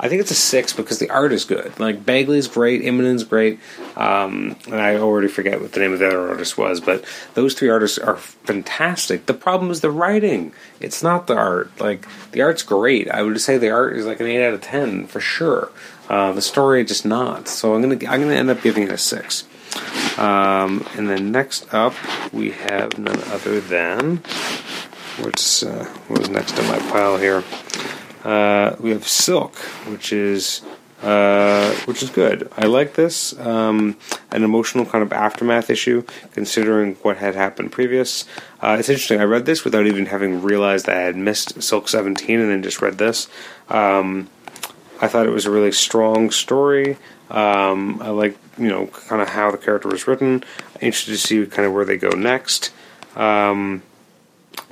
I 0.00 0.08
think 0.08 0.20
it's 0.20 0.30
a 0.30 0.36
six 0.36 0.72
because 0.72 1.00
the 1.00 1.10
art 1.10 1.32
is 1.32 1.44
good. 1.44 1.78
Like 1.80 2.06
Bagley's 2.06 2.46
great, 2.46 2.82
Immonen's 2.82 3.24
great, 3.24 3.58
um, 3.96 4.56
and 4.66 4.76
I 4.76 4.96
already 4.96 5.26
forget 5.28 5.60
what 5.60 5.72
the 5.72 5.80
name 5.80 5.92
of 5.92 5.98
the 5.98 6.06
other 6.06 6.28
artist 6.28 6.56
was, 6.56 6.80
but 6.80 7.04
those 7.34 7.54
three 7.54 7.68
artists 7.68 7.98
are 7.98 8.16
fantastic. 8.16 9.26
The 9.26 9.34
problem 9.34 9.70
is 9.70 9.80
the 9.80 9.90
writing; 9.90 10.52
it's 10.80 11.02
not 11.02 11.26
the 11.26 11.36
art. 11.36 11.80
Like 11.80 12.06
the 12.30 12.42
art's 12.42 12.62
great. 12.62 13.10
I 13.10 13.22
would 13.22 13.40
say 13.40 13.58
the 13.58 13.70
art 13.70 13.96
is 13.96 14.06
like 14.06 14.20
an 14.20 14.26
eight 14.26 14.46
out 14.46 14.54
of 14.54 14.60
ten 14.60 15.06
for 15.06 15.20
sure. 15.20 15.70
Uh, 16.08 16.32
the 16.32 16.42
story 16.42 16.84
just 16.84 17.04
not. 17.04 17.48
So 17.48 17.74
I'm 17.74 17.82
gonna 17.82 17.94
I'm 18.08 18.20
gonna 18.20 18.34
end 18.34 18.50
up 18.50 18.62
giving 18.62 18.84
it 18.84 18.90
a 18.90 18.98
six. 18.98 19.44
Um, 20.18 20.86
and 20.96 21.08
then 21.08 21.30
next 21.30 21.72
up 21.72 21.94
we 22.32 22.50
have 22.50 22.98
none 22.98 23.22
other 23.24 23.60
than 23.60 24.16
what's 25.20 25.62
uh, 25.62 25.84
what 26.08 26.20
was 26.20 26.28
next 26.28 26.58
on 26.58 26.66
my 26.66 26.78
pile 26.90 27.16
here. 27.16 27.44
Uh, 28.24 28.76
we 28.80 28.90
have 28.90 29.06
Silk, 29.06 29.56
which 29.86 30.12
is 30.12 30.62
uh, 31.02 31.72
which 31.84 32.02
is 32.02 32.10
good. 32.10 32.50
I 32.56 32.66
like 32.66 32.94
this. 32.94 33.38
Um, 33.38 33.96
an 34.32 34.42
emotional 34.42 34.84
kind 34.84 35.02
of 35.02 35.12
aftermath 35.12 35.70
issue, 35.70 36.02
considering 36.32 36.94
what 36.96 37.18
had 37.18 37.36
happened 37.36 37.70
previous. 37.70 38.24
Uh, 38.60 38.76
it's 38.78 38.88
interesting. 38.88 39.20
I 39.20 39.24
read 39.24 39.46
this 39.46 39.64
without 39.64 39.86
even 39.86 40.06
having 40.06 40.42
realized 40.42 40.86
that 40.86 40.96
I 40.96 41.02
had 41.02 41.16
missed 41.16 41.62
Silk 41.62 41.88
17 41.88 42.40
and 42.40 42.50
then 42.50 42.62
just 42.62 42.82
read 42.82 42.98
this. 42.98 43.28
Um, 43.68 44.28
I 45.00 45.08
thought 45.08 45.26
it 45.26 45.30
was 45.30 45.46
a 45.46 45.50
really 45.50 45.72
strong 45.72 46.30
story. 46.30 46.96
Um, 47.30 48.00
I 48.02 48.08
like, 48.08 48.36
you 48.56 48.68
know, 48.68 48.86
kind 48.86 49.22
of 49.22 49.28
how 49.28 49.50
the 49.50 49.58
character 49.58 49.88
was 49.88 50.06
written. 50.06 50.44
I'm 50.74 50.80
interested 50.80 51.12
to 51.12 51.18
see 51.18 51.46
kind 51.46 51.66
of 51.66 51.72
where 51.72 51.84
they 51.84 51.96
go 51.96 52.10
next. 52.10 52.72
Um, 53.14 53.82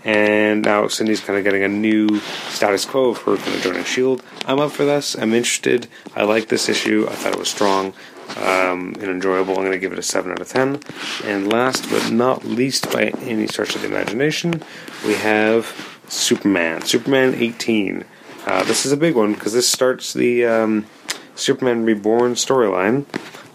and 0.04 0.64
now 0.64 0.87
Cindy's 0.88 1.21
kind 1.21 1.38
of 1.38 1.45
getting 1.45 1.62
a 1.62 1.68
new 1.68 2.21
status 2.49 2.85
quo 2.85 3.11
of 3.11 3.18
her 3.23 3.37
kind 3.37 3.54
of 3.54 3.62
joining 3.62 3.85
Shield. 3.85 4.23
I'm 4.47 4.61
up 4.61 4.73
for 4.73 4.85
this. 4.85 5.16
I'm 5.16 5.35
interested. 5.35 5.88
I 6.14 6.25
like 6.25 6.49
this 6.49 6.68
issue. 6.68 7.06
I 7.09 7.14
thought 7.14 7.33
it 7.33 7.38
was 7.38 7.49
strong 7.49 7.92
um, 8.37 8.95
and 9.00 9.04
enjoyable. 9.04 9.54
I'm 9.54 9.61
going 9.61 9.73
to 9.73 9.78
give 9.78 9.92
it 9.92 9.99
a 9.99 10.02
seven 10.02 10.33
out 10.33 10.40
of 10.40 10.49
ten. 10.49 10.80
And 11.25 11.52
last 11.52 11.88
but 11.90 12.11
not 12.11 12.45
least, 12.45 12.90
by 12.92 13.06
any 13.23 13.47
stretch 13.47 13.75
of 13.75 13.83
the 13.83 13.88
imagination, 13.88 14.62
we 15.04 15.14
have 15.14 16.00
Superman. 16.09 16.83
Superman 16.83 17.35
18. 17.35 18.04
Uh, 18.46 18.62
this 18.62 18.86
is 18.86 18.92
a 18.92 18.96
big 18.96 19.16
one 19.16 19.34
because 19.34 19.52
this 19.52 19.68
starts 19.68 20.12
the 20.12 20.44
um, 20.46 20.86
Superman 21.34 21.84
Reborn 21.84 22.34
storyline, 22.34 23.04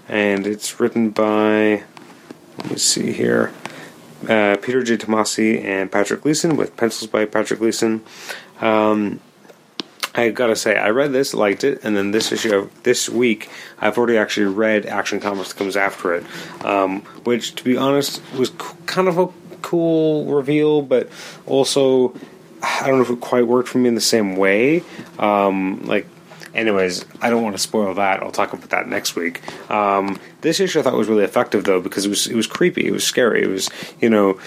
and 0.09 0.45
it's 0.45 0.81
written 0.81 1.11
by. 1.11 1.83
Let 2.57 2.71
me 2.71 2.75
see 2.77 3.13
here 3.13 3.53
uh, 4.27 4.57
Peter 4.61 4.83
J. 4.83 4.97
Tomasi 4.97 5.63
and 5.63 5.89
Patrick 5.89 6.21
Gleason 6.21 6.57
with 6.57 6.75
pencils 6.75 7.09
by 7.09 7.23
Patrick 7.23 7.59
Gleason. 7.59 8.03
Um, 8.59 9.21
I 10.13 10.29
gotta 10.29 10.57
say, 10.57 10.77
I 10.77 10.89
read 10.89 11.13
this, 11.13 11.33
liked 11.33 11.63
it, 11.63 11.85
and 11.85 11.95
then 11.95 12.11
this 12.11 12.33
issue 12.33 12.53
of 12.53 12.83
this 12.83 13.07
week, 13.07 13.49
I've 13.79 13.97
already 13.97 14.17
actually 14.17 14.47
read 14.47 14.85
Action 14.85 15.21
Comics 15.21 15.53
that 15.53 15.57
comes 15.57 15.77
after 15.77 16.15
it, 16.15 16.25
um, 16.65 17.01
which, 17.23 17.55
to 17.55 17.63
be 17.63 17.77
honest, 17.77 18.21
was 18.37 18.51
kind 18.87 19.07
of 19.07 19.17
a 19.17 19.29
cool 19.61 20.25
reveal, 20.25 20.81
but 20.81 21.09
also 21.45 22.13
I 22.61 22.87
don't 22.87 22.97
know 22.97 23.03
if 23.03 23.09
it 23.09 23.21
quite 23.21 23.47
worked 23.47 23.69
for 23.69 23.77
me 23.77 23.87
in 23.87 23.95
the 23.95 24.01
same 24.01 24.35
way. 24.35 24.83
Um, 25.19 25.81
like 25.85 26.07
Anyways, 26.53 27.05
I 27.21 27.29
don't 27.29 27.43
want 27.43 27.55
to 27.55 27.61
spoil 27.61 27.93
that. 27.93 28.21
I'll 28.21 28.31
talk 28.31 28.51
about 28.51 28.69
that 28.71 28.87
next 28.87 29.15
week. 29.15 29.41
Um, 29.71 30.19
this 30.41 30.59
issue 30.59 30.79
I 30.79 30.83
thought 30.83 30.93
was 30.93 31.07
really 31.07 31.23
effective 31.23 31.63
though 31.63 31.79
because 31.79 32.05
it 32.05 32.09
was 32.09 32.27
it 32.27 32.35
was 32.35 32.47
creepy. 32.47 32.85
It 32.85 32.91
was 32.91 33.05
scary. 33.05 33.43
It 33.43 33.49
was 33.49 33.69
you 34.01 34.09
know 34.09 34.37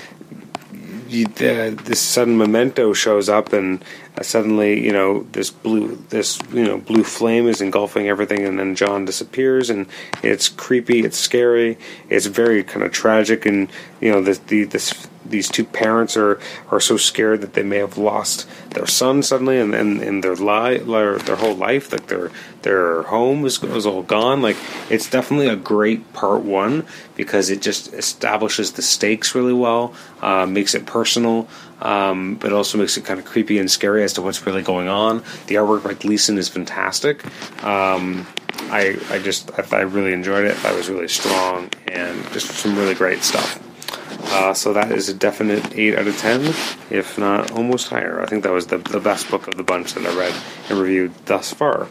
you, 1.08 1.26
uh, 1.26 1.70
this 1.70 2.00
sudden 2.00 2.36
memento 2.36 2.92
shows 2.92 3.28
up 3.28 3.52
and 3.52 3.82
suddenly 4.22 4.84
you 4.84 4.92
know 4.92 5.24
this 5.32 5.50
blue 5.50 5.96
this 6.10 6.38
you 6.52 6.64
know 6.64 6.78
blue 6.78 7.02
flame 7.02 7.48
is 7.48 7.60
engulfing 7.60 8.08
everything 8.08 8.44
and 8.44 8.58
then 8.58 8.74
Jon 8.74 9.04
disappears 9.04 9.70
and 9.70 9.86
it's 10.22 10.48
creepy 10.48 11.00
it's 11.00 11.18
scary 11.18 11.78
it's 12.08 12.26
very 12.26 12.62
kind 12.62 12.84
of 12.84 12.92
tragic 12.92 13.44
and 13.44 13.68
you 14.00 14.12
know 14.12 14.22
this 14.22 14.38
the 14.38 14.64
this 14.64 15.08
these 15.26 15.48
two 15.48 15.64
parents 15.64 16.16
are 16.16 16.38
are 16.70 16.80
so 16.80 16.96
scared 16.96 17.40
that 17.40 17.54
they 17.54 17.62
may 17.62 17.78
have 17.78 17.98
lost 17.98 18.48
their 18.70 18.86
son 18.86 19.22
suddenly 19.22 19.58
and 19.58 19.74
and, 19.74 20.00
and 20.00 20.22
their 20.22 20.36
life 20.36 20.86
their 20.86 21.36
whole 21.36 21.56
life 21.56 21.90
like 21.92 22.06
their 22.06 22.30
their 22.64 23.02
home 23.02 23.44
is, 23.44 23.62
is 23.62 23.86
all 23.86 24.02
gone. 24.02 24.42
Like 24.42 24.56
it's 24.90 25.08
definitely 25.08 25.48
a 25.48 25.56
great 25.56 26.12
part 26.14 26.42
one 26.42 26.86
because 27.14 27.50
it 27.50 27.62
just 27.62 27.92
establishes 27.92 28.72
the 28.72 28.82
stakes 28.82 29.34
really 29.34 29.52
well 29.52 29.94
uh, 30.22 30.46
makes 30.46 30.74
it 30.74 30.86
personal 30.86 31.46
um, 31.80 32.36
but 32.36 32.52
also 32.52 32.78
makes 32.78 32.96
it 32.96 33.04
kind 33.04 33.18
of 33.18 33.26
creepy 33.26 33.58
and 33.58 33.70
scary 33.70 34.02
as 34.02 34.12
to 34.12 34.22
what's 34.22 34.44
really 34.46 34.62
going 34.62 34.88
on 34.88 35.18
the 35.46 35.54
artwork 35.54 35.84
by 35.84 35.94
Gleason 35.94 36.38
is 36.38 36.48
fantastic 36.48 37.24
um, 37.64 38.26
I, 38.70 38.98
I 39.10 39.18
just 39.18 39.50
I, 39.58 39.78
I 39.78 39.80
really 39.82 40.12
enjoyed 40.12 40.46
it. 40.46 40.64
I 40.64 40.72
was 40.74 40.88
really 40.88 41.08
strong 41.08 41.70
and 41.88 42.22
just 42.32 42.48
some 42.48 42.76
really 42.76 42.94
great 42.94 43.22
stuff. 43.22 43.60
Uh, 44.32 44.54
so 44.54 44.72
that 44.72 44.90
is 44.90 45.08
a 45.08 45.14
definite 45.14 45.76
8 45.76 45.98
out 45.98 46.06
of 46.06 46.18
10, 46.18 46.40
if 46.90 47.18
not 47.18 47.52
almost 47.52 47.88
higher. 47.88 48.20
I 48.20 48.26
think 48.26 48.42
that 48.42 48.52
was 48.52 48.66
the, 48.66 48.78
the 48.78 49.00
best 49.00 49.30
book 49.30 49.46
of 49.46 49.56
the 49.56 49.62
bunch 49.62 49.94
that 49.94 50.06
I 50.06 50.16
read 50.16 50.34
and 50.68 50.78
reviewed 50.78 51.12
thus 51.26 51.52
far. 51.52 51.88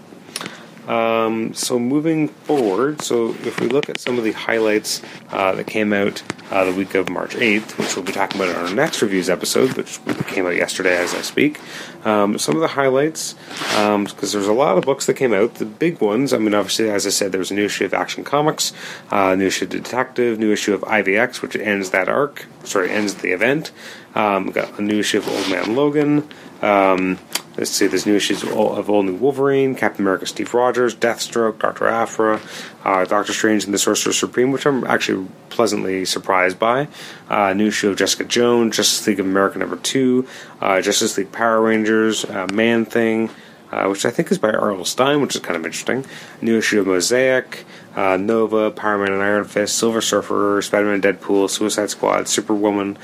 Um, 0.88 1.54
so 1.54 1.80
moving 1.80 2.28
forward, 2.28 3.02
so 3.02 3.30
if 3.30 3.62
we 3.62 3.68
look 3.68 3.90
at 3.90 4.00
some 4.00 4.18
of 4.18 4.24
the 4.26 4.34
highlights 4.34 5.02
uh, 5.32 5.54
that 5.56 5.68
came 5.68 5.94
out 5.94 6.22
uh, 6.54 6.64
the 6.66 6.72
week 6.72 6.94
of 6.94 7.10
March 7.10 7.36
8th, 7.36 7.80
which 7.80 7.96
we'll 7.96 8.06
be 8.06 8.12
talking 8.12 8.40
about 8.40 8.56
in 8.56 8.64
our 8.64 8.76
next 8.76 9.02
reviews 9.02 9.28
episode, 9.28 9.74
which 9.74 10.00
came 10.28 10.46
out 10.46 10.56
yesterday 10.56 10.96
as 10.96 11.16
I 11.16 11.22
speak, 11.22 11.60
um, 12.06 12.38
some 12.38 12.54
of 12.54 12.62
the 12.62 12.68
highlights, 12.68 13.34
because 13.34 13.96
um, 13.96 14.06
there's 14.06 14.48
a 14.48 14.54
lot 14.54 14.78
of 14.78 14.84
books 14.84 15.08
that 15.08 15.16
came 15.16 15.34
out. 15.34 15.56
The 15.56 15.66
big 15.66 16.00
ones, 16.00 16.32
I 16.32 16.38
mean, 16.38 16.54
obviously, 16.54 16.92
as 16.92 17.08
I 17.08 17.10
said, 17.10 17.32
there 17.32 17.40
was 17.40 17.50
a 17.50 17.56
new 17.56 17.66
issue 17.66 17.86
of 17.86 17.94
Action 17.96 18.24
Comics, 18.24 18.72
uh, 19.10 19.34
new 19.34 19.48
issue 19.48 19.66
of 19.66 19.72
Detective, 19.72 20.38
new 20.38 20.52
issue 20.52 20.76
of 20.76 20.82
IVX, 20.82 21.42
which 21.42 21.56
ends 21.56 21.90
that 21.90 22.08
arc, 22.08 22.46
sorry, 22.64 22.92
ends 22.92 23.16
the 23.16 23.32
event. 23.32 23.72
Um, 24.14 24.52
got 24.52 24.78
a 24.78 24.82
new 24.84 25.00
issue 25.00 25.18
of 25.18 25.28
Old 25.28 25.50
Man 25.50 25.76
Logan. 25.76 26.30
Um, 26.62 27.18
Let's 27.56 27.70
see, 27.70 27.86
there's 27.86 28.08
new 28.08 28.16
issues 28.16 28.42
of 28.42 28.90
All 28.90 29.04
New 29.04 29.14
Wolverine, 29.14 29.76
Captain 29.76 30.04
America 30.04 30.26
Steve 30.26 30.56
Rogers, 30.56 30.96
Deathstroke, 30.96 31.60
Dr. 31.60 31.88
Aphra, 31.88 32.42
uh, 32.84 33.06
Doctor 33.06 33.32
Strange, 33.32 33.66
and 33.66 33.74
the 33.74 33.78
Sorcerer 33.78 34.12
Supreme, 34.12 34.52
which 34.52 34.66
I'm 34.66 34.84
actually 34.86 35.28
pleasantly 35.50 36.04
surprised 36.04 36.58
by. 36.58 36.88
Uh, 37.30 37.54
new 37.54 37.68
issue 37.68 37.90
of 37.90 37.98
Jessica 37.98 38.24
Jones, 38.24 38.76
Justice 38.76 39.06
League 39.06 39.20
of 39.20 39.28
America 39.28 39.60
number 39.60 39.76
two, 39.76 40.28
uh, 40.62 40.82
Justice 40.82 41.16
League 41.16 41.32
Power 41.32 41.62
Rangers, 41.62 42.26
uh, 42.26 42.48
Man 42.52 42.86
Thing, 42.86 43.30
uh, 43.72 43.86
which 43.86 44.04
I 44.04 44.10
think 44.10 44.32
is 44.32 44.40
by 44.40 44.50
R.L. 44.50 44.84
Stine, 44.84 45.22
which 45.22 45.36
is 45.36 45.42
kind 45.42 45.56
of 45.56 45.64
interesting. 45.64 46.06
New 46.42 46.58
issue 46.58 46.80
of 46.80 46.88
Mosaic, 46.88 47.66
uh, 47.96 48.18
Nova, 48.18 48.72
Power 48.72 48.98
Man 48.98 49.14
and 49.14 49.22
Iron 49.22 49.46
Fist, 49.46 49.78
Silver 49.78 50.02
Surfer, 50.02 50.60
Spider 50.64 50.88
Man 50.88 51.04
Deadpool, 51.04 51.52
Suicide 51.52 51.92
Squad, 51.92 52.28
Superwoman, 52.28 52.96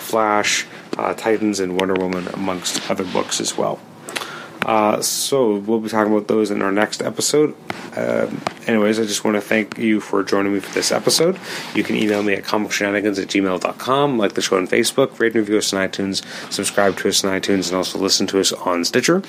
Flash, 0.00 0.66
Titans, 0.90 1.60
and 1.60 1.78
Wonder 1.78 1.94
Woman, 1.94 2.26
amongst 2.34 2.90
other 2.90 3.04
books 3.04 3.40
as 3.40 3.56
well. 3.56 3.78
Uh, 4.64 5.00
so 5.00 5.56
we'll 5.56 5.80
be 5.80 5.88
talking 5.88 6.12
about 6.12 6.28
those 6.28 6.50
in 6.50 6.62
our 6.62 6.72
next 6.72 7.02
episode. 7.02 7.54
Uh, 7.96 8.30
anyways, 8.66 8.98
I 8.98 9.04
just 9.04 9.24
want 9.24 9.36
to 9.36 9.40
thank 9.40 9.78
you 9.78 10.00
for 10.00 10.22
joining 10.22 10.54
me 10.54 10.60
for 10.60 10.72
this 10.72 10.92
episode. 10.92 11.38
You 11.74 11.82
can 11.82 11.96
email 11.96 12.22
me 12.22 12.34
at 12.34 12.44
comicshenanigans 12.44 13.20
at 13.20 13.28
gmail.com, 13.28 14.18
like 14.18 14.34
the 14.34 14.42
show 14.42 14.56
on 14.56 14.66
Facebook, 14.66 15.18
rate 15.18 15.34
and 15.34 15.36
review 15.36 15.58
us 15.58 15.72
on 15.72 15.88
iTunes, 15.88 16.24
subscribe 16.52 16.96
to 16.98 17.08
us 17.08 17.24
on 17.24 17.38
iTunes, 17.38 17.68
and 17.68 17.76
also 17.76 17.98
listen 17.98 18.26
to 18.28 18.40
us 18.40 18.52
on 18.52 18.84
Stitcher. 18.84 19.22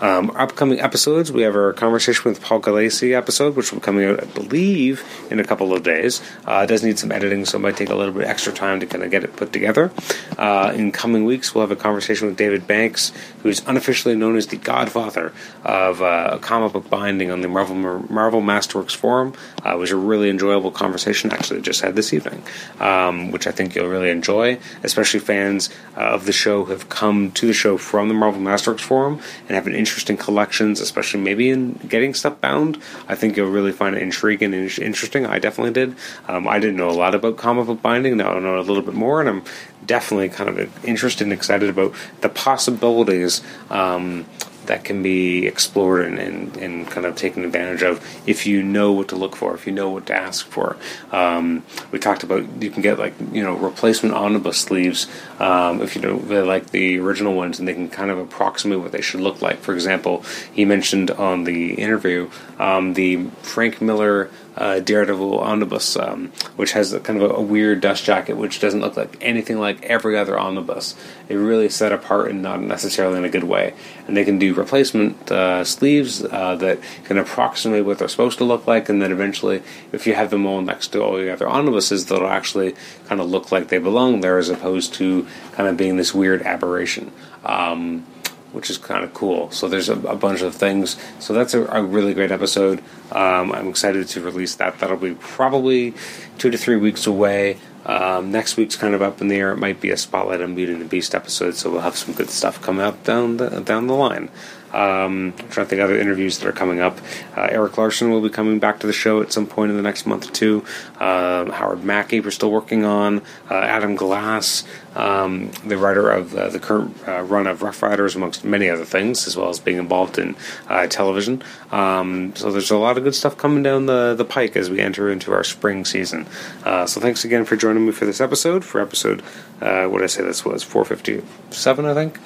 Um, 0.00 0.30
upcoming 0.30 0.80
episodes, 0.80 1.30
we 1.30 1.42
have 1.42 1.54
our 1.54 1.72
conversation 1.74 2.30
with 2.30 2.40
Paul 2.40 2.60
Galassi 2.60 3.14
episode, 3.14 3.54
which 3.54 3.70
will 3.70 3.80
be 3.80 3.84
coming 3.84 4.06
out, 4.06 4.22
I 4.22 4.26
believe, 4.26 5.04
in 5.30 5.38
a 5.38 5.44
couple 5.44 5.74
of 5.74 5.82
days. 5.82 6.22
Uh, 6.46 6.62
it 6.64 6.68
does 6.68 6.82
need 6.82 6.98
some 6.98 7.12
editing, 7.12 7.44
so 7.44 7.58
it 7.58 7.60
might 7.60 7.76
take 7.76 7.90
a 7.90 7.94
little 7.94 8.14
bit 8.14 8.26
extra 8.26 8.52
time 8.52 8.80
to 8.80 8.86
kind 8.86 9.04
of 9.04 9.10
get 9.10 9.24
it 9.24 9.36
put 9.36 9.52
together. 9.52 9.92
Uh, 10.38 10.72
in 10.74 10.90
coming 10.90 11.24
weeks, 11.24 11.54
we'll 11.54 11.62
have 11.62 11.70
a 11.70 11.80
conversation 11.80 12.28
with 12.28 12.36
David 12.36 12.66
Banks, 12.66 13.12
who's 13.42 13.66
unofficially 13.66 14.16
known 14.16 14.36
as 14.36 14.46
the 14.46 14.56
godfather 14.70 15.32
of 15.64 16.00
uh, 16.00 16.38
comic 16.38 16.72
book 16.72 16.88
binding 16.88 17.30
on 17.30 17.40
the 17.40 17.48
Marvel 17.48 17.74
Marvel 18.20 18.40
Masterworks 18.40 18.94
forum. 18.94 19.34
Uh, 19.64 19.74
it 19.74 19.78
was 19.78 19.90
a 19.90 19.96
really 19.96 20.30
enjoyable 20.30 20.70
conversation. 20.70 21.32
Actually, 21.32 21.60
just 21.60 21.80
had 21.80 21.96
this 21.96 22.12
evening, 22.12 22.40
um, 22.78 23.32
which 23.32 23.46
I 23.46 23.50
think 23.50 23.74
you'll 23.74 23.88
really 23.88 24.10
enjoy. 24.10 24.58
Especially 24.84 25.20
fans 25.20 25.70
of 25.96 26.26
the 26.26 26.32
show 26.32 26.66
have 26.66 26.88
come 26.88 27.32
to 27.32 27.46
the 27.46 27.52
show 27.52 27.76
from 27.76 28.06
the 28.08 28.14
Marvel 28.14 28.40
Masterworks 28.40 28.86
forum 28.90 29.20
and 29.46 29.52
have 29.58 29.66
an 29.66 29.74
interest 29.74 30.08
in 30.08 30.16
collections, 30.16 30.80
especially 30.80 31.20
maybe 31.20 31.50
in 31.50 31.72
getting 31.88 32.14
stuff 32.14 32.40
bound. 32.40 32.80
I 33.08 33.16
think 33.16 33.36
you'll 33.36 33.50
really 33.50 33.72
find 33.72 33.96
it 33.96 34.02
intriguing 34.02 34.54
and 34.54 34.78
interesting. 34.78 35.26
I 35.26 35.38
definitely 35.40 35.72
did. 35.72 35.96
Um, 36.28 36.46
I 36.46 36.60
didn't 36.60 36.76
know 36.76 36.90
a 36.90 36.98
lot 37.04 37.14
about 37.14 37.36
comic 37.36 37.66
book 37.66 37.82
binding. 37.82 38.16
Now 38.16 38.32
I 38.34 38.38
know 38.38 38.58
a 38.58 38.60
little 38.70 38.82
bit 38.82 38.94
more, 38.94 39.20
and 39.20 39.28
I'm 39.28 39.42
definitely 39.90 40.28
kind 40.28 40.48
of 40.48 40.84
interested 40.84 41.24
and 41.24 41.32
excited 41.32 41.68
about 41.68 41.92
the 42.20 42.28
possibilities 42.28 43.42
um, 43.70 44.24
that 44.66 44.84
can 44.84 45.02
be 45.02 45.48
explored 45.48 46.06
and, 46.06 46.16
and, 46.16 46.56
and, 46.58 46.86
kind 46.88 47.04
of 47.04 47.16
taken 47.16 47.44
advantage 47.44 47.82
of 47.82 48.00
if 48.24 48.46
you 48.46 48.62
know 48.62 48.92
what 48.92 49.08
to 49.08 49.16
look 49.16 49.34
for, 49.34 49.52
if 49.52 49.66
you 49.66 49.72
know 49.72 49.90
what 49.90 50.06
to 50.06 50.14
ask 50.14 50.46
for. 50.46 50.76
Um, 51.10 51.64
we 51.90 51.98
talked 51.98 52.22
about 52.22 52.62
you 52.62 52.70
can 52.70 52.82
get 52.82 53.00
like 53.00 53.14
you 53.32 53.42
know 53.42 53.56
replacement 53.56 54.14
omnibus 54.14 54.58
sleeves 54.58 55.08
um, 55.40 55.82
if 55.82 55.96
you 55.96 56.02
know 56.02 56.16
they 56.18 56.40
like 56.40 56.70
the 56.70 57.00
original 57.00 57.34
ones, 57.34 57.58
and 57.58 57.66
they 57.66 57.74
can 57.74 57.88
kind 57.88 58.12
of 58.12 58.18
approximate 58.18 58.78
what 58.78 58.92
they 58.92 59.00
should 59.00 59.20
look 59.20 59.42
like. 59.42 59.58
For 59.58 59.74
example, 59.74 60.22
he 60.52 60.64
mentioned 60.64 61.10
on 61.10 61.42
the 61.42 61.74
interview 61.74 62.30
um, 62.60 62.94
the 62.94 63.24
Frank 63.42 63.82
Miller 63.82 64.30
uh, 64.60 64.78
Daredevil 64.78 65.38
omnibus, 65.38 65.96
um, 65.96 66.30
which 66.56 66.72
has 66.72 66.92
a, 66.92 67.00
kind 67.00 67.20
of 67.20 67.30
a, 67.30 67.34
a, 67.34 67.40
weird 67.40 67.80
dust 67.80 68.04
jacket, 68.04 68.36
which 68.36 68.60
doesn't 68.60 68.80
look 68.82 68.94
like 68.94 69.16
anything 69.22 69.58
like 69.58 69.82
every 69.82 70.18
other 70.18 70.38
omnibus. 70.38 70.94
It 71.30 71.36
really 71.36 71.70
set 71.70 71.92
apart 71.92 72.30
and 72.30 72.42
not 72.42 72.60
necessarily 72.60 73.16
in 73.16 73.24
a 73.24 73.30
good 73.30 73.44
way. 73.44 73.72
And 74.06 74.14
they 74.14 74.24
can 74.24 74.38
do 74.38 74.52
replacement 74.52 75.32
uh, 75.32 75.64
sleeves 75.64 76.22
uh, 76.22 76.56
that 76.56 76.78
can 77.04 77.16
approximate 77.16 77.86
what 77.86 77.98
they're 77.98 78.08
supposed 78.08 78.36
to 78.38 78.44
look 78.44 78.66
like, 78.66 78.90
and 78.90 79.00
then 79.00 79.12
eventually, 79.12 79.62
if 79.92 80.06
you 80.06 80.14
have 80.14 80.28
them 80.28 80.44
all 80.44 80.60
next 80.60 80.88
to 80.88 81.02
all 81.02 81.16
the 81.16 81.32
other 81.32 81.48
omnibuses, 81.48 82.04
they'll 82.06 82.26
actually 82.26 82.74
kind 83.06 83.22
of 83.22 83.30
look 83.30 83.50
like 83.50 83.68
they 83.68 83.78
belong 83.78 84.20
there, 84.20 84.36
as 84.36 84.50
opposed 84.50 84.92
to 84.94 85.26
kind 85.52 85.70
of 85.70 85.78
being 85.78 85.96
this 85.96 86.14
weird 86.14 86.42
aberration. 86.42 87.10
Um, 87.46 88.04
which 88.52 88.70
is 88.70 88.78
kind 88.78 89.04
of 89.04 89.14
cool. 89.14 89.50
So 89.50 89.68
there's 89.68 89.88
a, 89.88 89.98
a, 90.00 90.16
bunch 90.16 90.42
of 90.42 90.54
things. 90.54 90.96
So 91.18 91.32
that's 91.32 91.54
a, 91.54 91.64
a 91.66 91.82
really 91.82 92.14
great 92.14 92.30
episode. 92.30 92.80
Um, 93.12 93.52
I'm 93.52 93.68
excited 93.68 94.08
to 94.08 94.20
release 94.20 94.54
that. 94.56 94.78
That'll 94.78 94.96
be 94.96 95.14
probably 95.14 95.94
two 96.38 96.50
to 96.50 96.58
three 96.58 96.76
weeks 96.76 97.06
away. 97.06 97.58
Um, 97.86 98.30
next 98.30 98.56
week's 98.56 98.76
kind 98.76 98.94
of 98.94 99.02
up 99.02 99.20
in 99.20 99.28
the 99.28 99.36
air. 99.36 99.52
It 99.52 99.58
might 99.58 99.80
be 99.80 99.90
a 99.90 99.96
Spotlight 99.96 100.42
on 100.42 100.54
Beauty 100.54 100.72
and 100.72 100.80
the 100.80 100.86
Beast 100.86 101.14
episode, 101.14 101.54
so 101.54 101.70
we'll 101.70 101.80
have 101.80 101.96
some 101.96 102.14
good 102.14 102.30
stuff 102.30 102.60
coming 102.60 102.84
up 102.84 103.02
down 103.04 103.38
the 103.38 103.60
down 103.60 103.86
the 103.86 103.94
line. 103.94 104.28
Um, 104.72 105.34
I'm 105.38 105.48
trying 105.48 105.66
to 105.66 105.70
think 105.70 105.82
other 105.82 105.98
interviews 105.98 106.38
that 106.38 106.46
are 106.46 106.52
coming 106.52 106.80
up. 106.80 106.98
Uh, 107.36 107.48
Erik 107.50 107.76
Larsen 107.76 108.10
will 108.10 108.20
be 108.20 108.28
coming 108.28 108.58
back 108.58 108.78
to 108.80 108.86
the 108.86 108.92
show 108.92 109.20
at 109.20 109.32
some 109.32 109.46
point 109.46 109.70
in 109.70 109.76
the 109.76 109.82
next 109.82 110.06
month 110.06 110.28
or 110.28 110.32
two. 110.32 110.64
Uh, 110.98 111.50
Howard 111.50 111.82
Mackie, 111.82 112.20
we're 112.20 112.30
still 112.30 112.52
working 112.52 112.84
on. 112.84 113.22
Uh, 113.50 113.54
Adam 113.54 113.96
Glass, 113.96 114.64
um, 114.94 115.50
the 115.64 115.76
writer 115.76 116.10
of 116.10 116.30
the 116.30 116.58
current 116.60 116.96
uh, 117.06 117.22
run 117.22 117.46
of 117.46 117.62
Rough 117.62 117.82
Riders, 117.82 118.16
amongst 118.16 118.44
many 118.44 118.68
other 118.68 118.84
things, 118.84 119.26
as 119.26 119.36
well 119.36 119.48
as 119.48 119.58
being 119.58 119.78
involved 119.78 120.18
in 120.18 120.36
uh, 120.68 120.86
television. 120.86 121.42
Um, 121.70 122.34
so 122.36 122.50
there's 122.50 122.70
a 122.70 122.76
lot 122.76 122.98
of 122.98 123.04
good 123.04 123.14
stuff 123.14 123.36
coming 123.36 123.62
down 123.62 123.86
the, 123.86 124.14
the 124.16 124.24
pike 124.24 124.56
as 124.56 124.70
we 124.70 124.80
enter 124.80 125.10
into 125.10 125.32
our 125.32 125.44
spring 125.44 125.84
season. 125.84 126.26
Uh, 126.64 126.86
so 126.86 127.00
thanks 127.00 127.24
again 127.24 127.44
for 127.44 127.56
joining 127.56 127.86
me 127.86 127.92
for 127.92 128.04
this 128.04 128.20
episode, 128.20 128.64
for 128.64 128.80
episode, 128.80 129.22
what 129.60 129.98
did 129.98 130.02
I 130.02 130.06
say 130.06 130.22
this 130.22 130.44
was, 130.44 130.62
457, 130.62 131.84
I 131.84 131.94
think. 131.94 132.16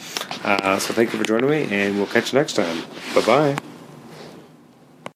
so 0.81 0.95
thank 0.95 1.13
you 1.13 1.19
for 1.19 1.25
joining 1.25 1.51
me, 1.51 1.67
and 1.71 1.97
we'll 1.97 2.07
catch 2.07 2.33
you 2.33 2.39
next 2.39 2.55
time. 2.55 2.83
Bye 3.15 3.27
bye. 3.27 3.74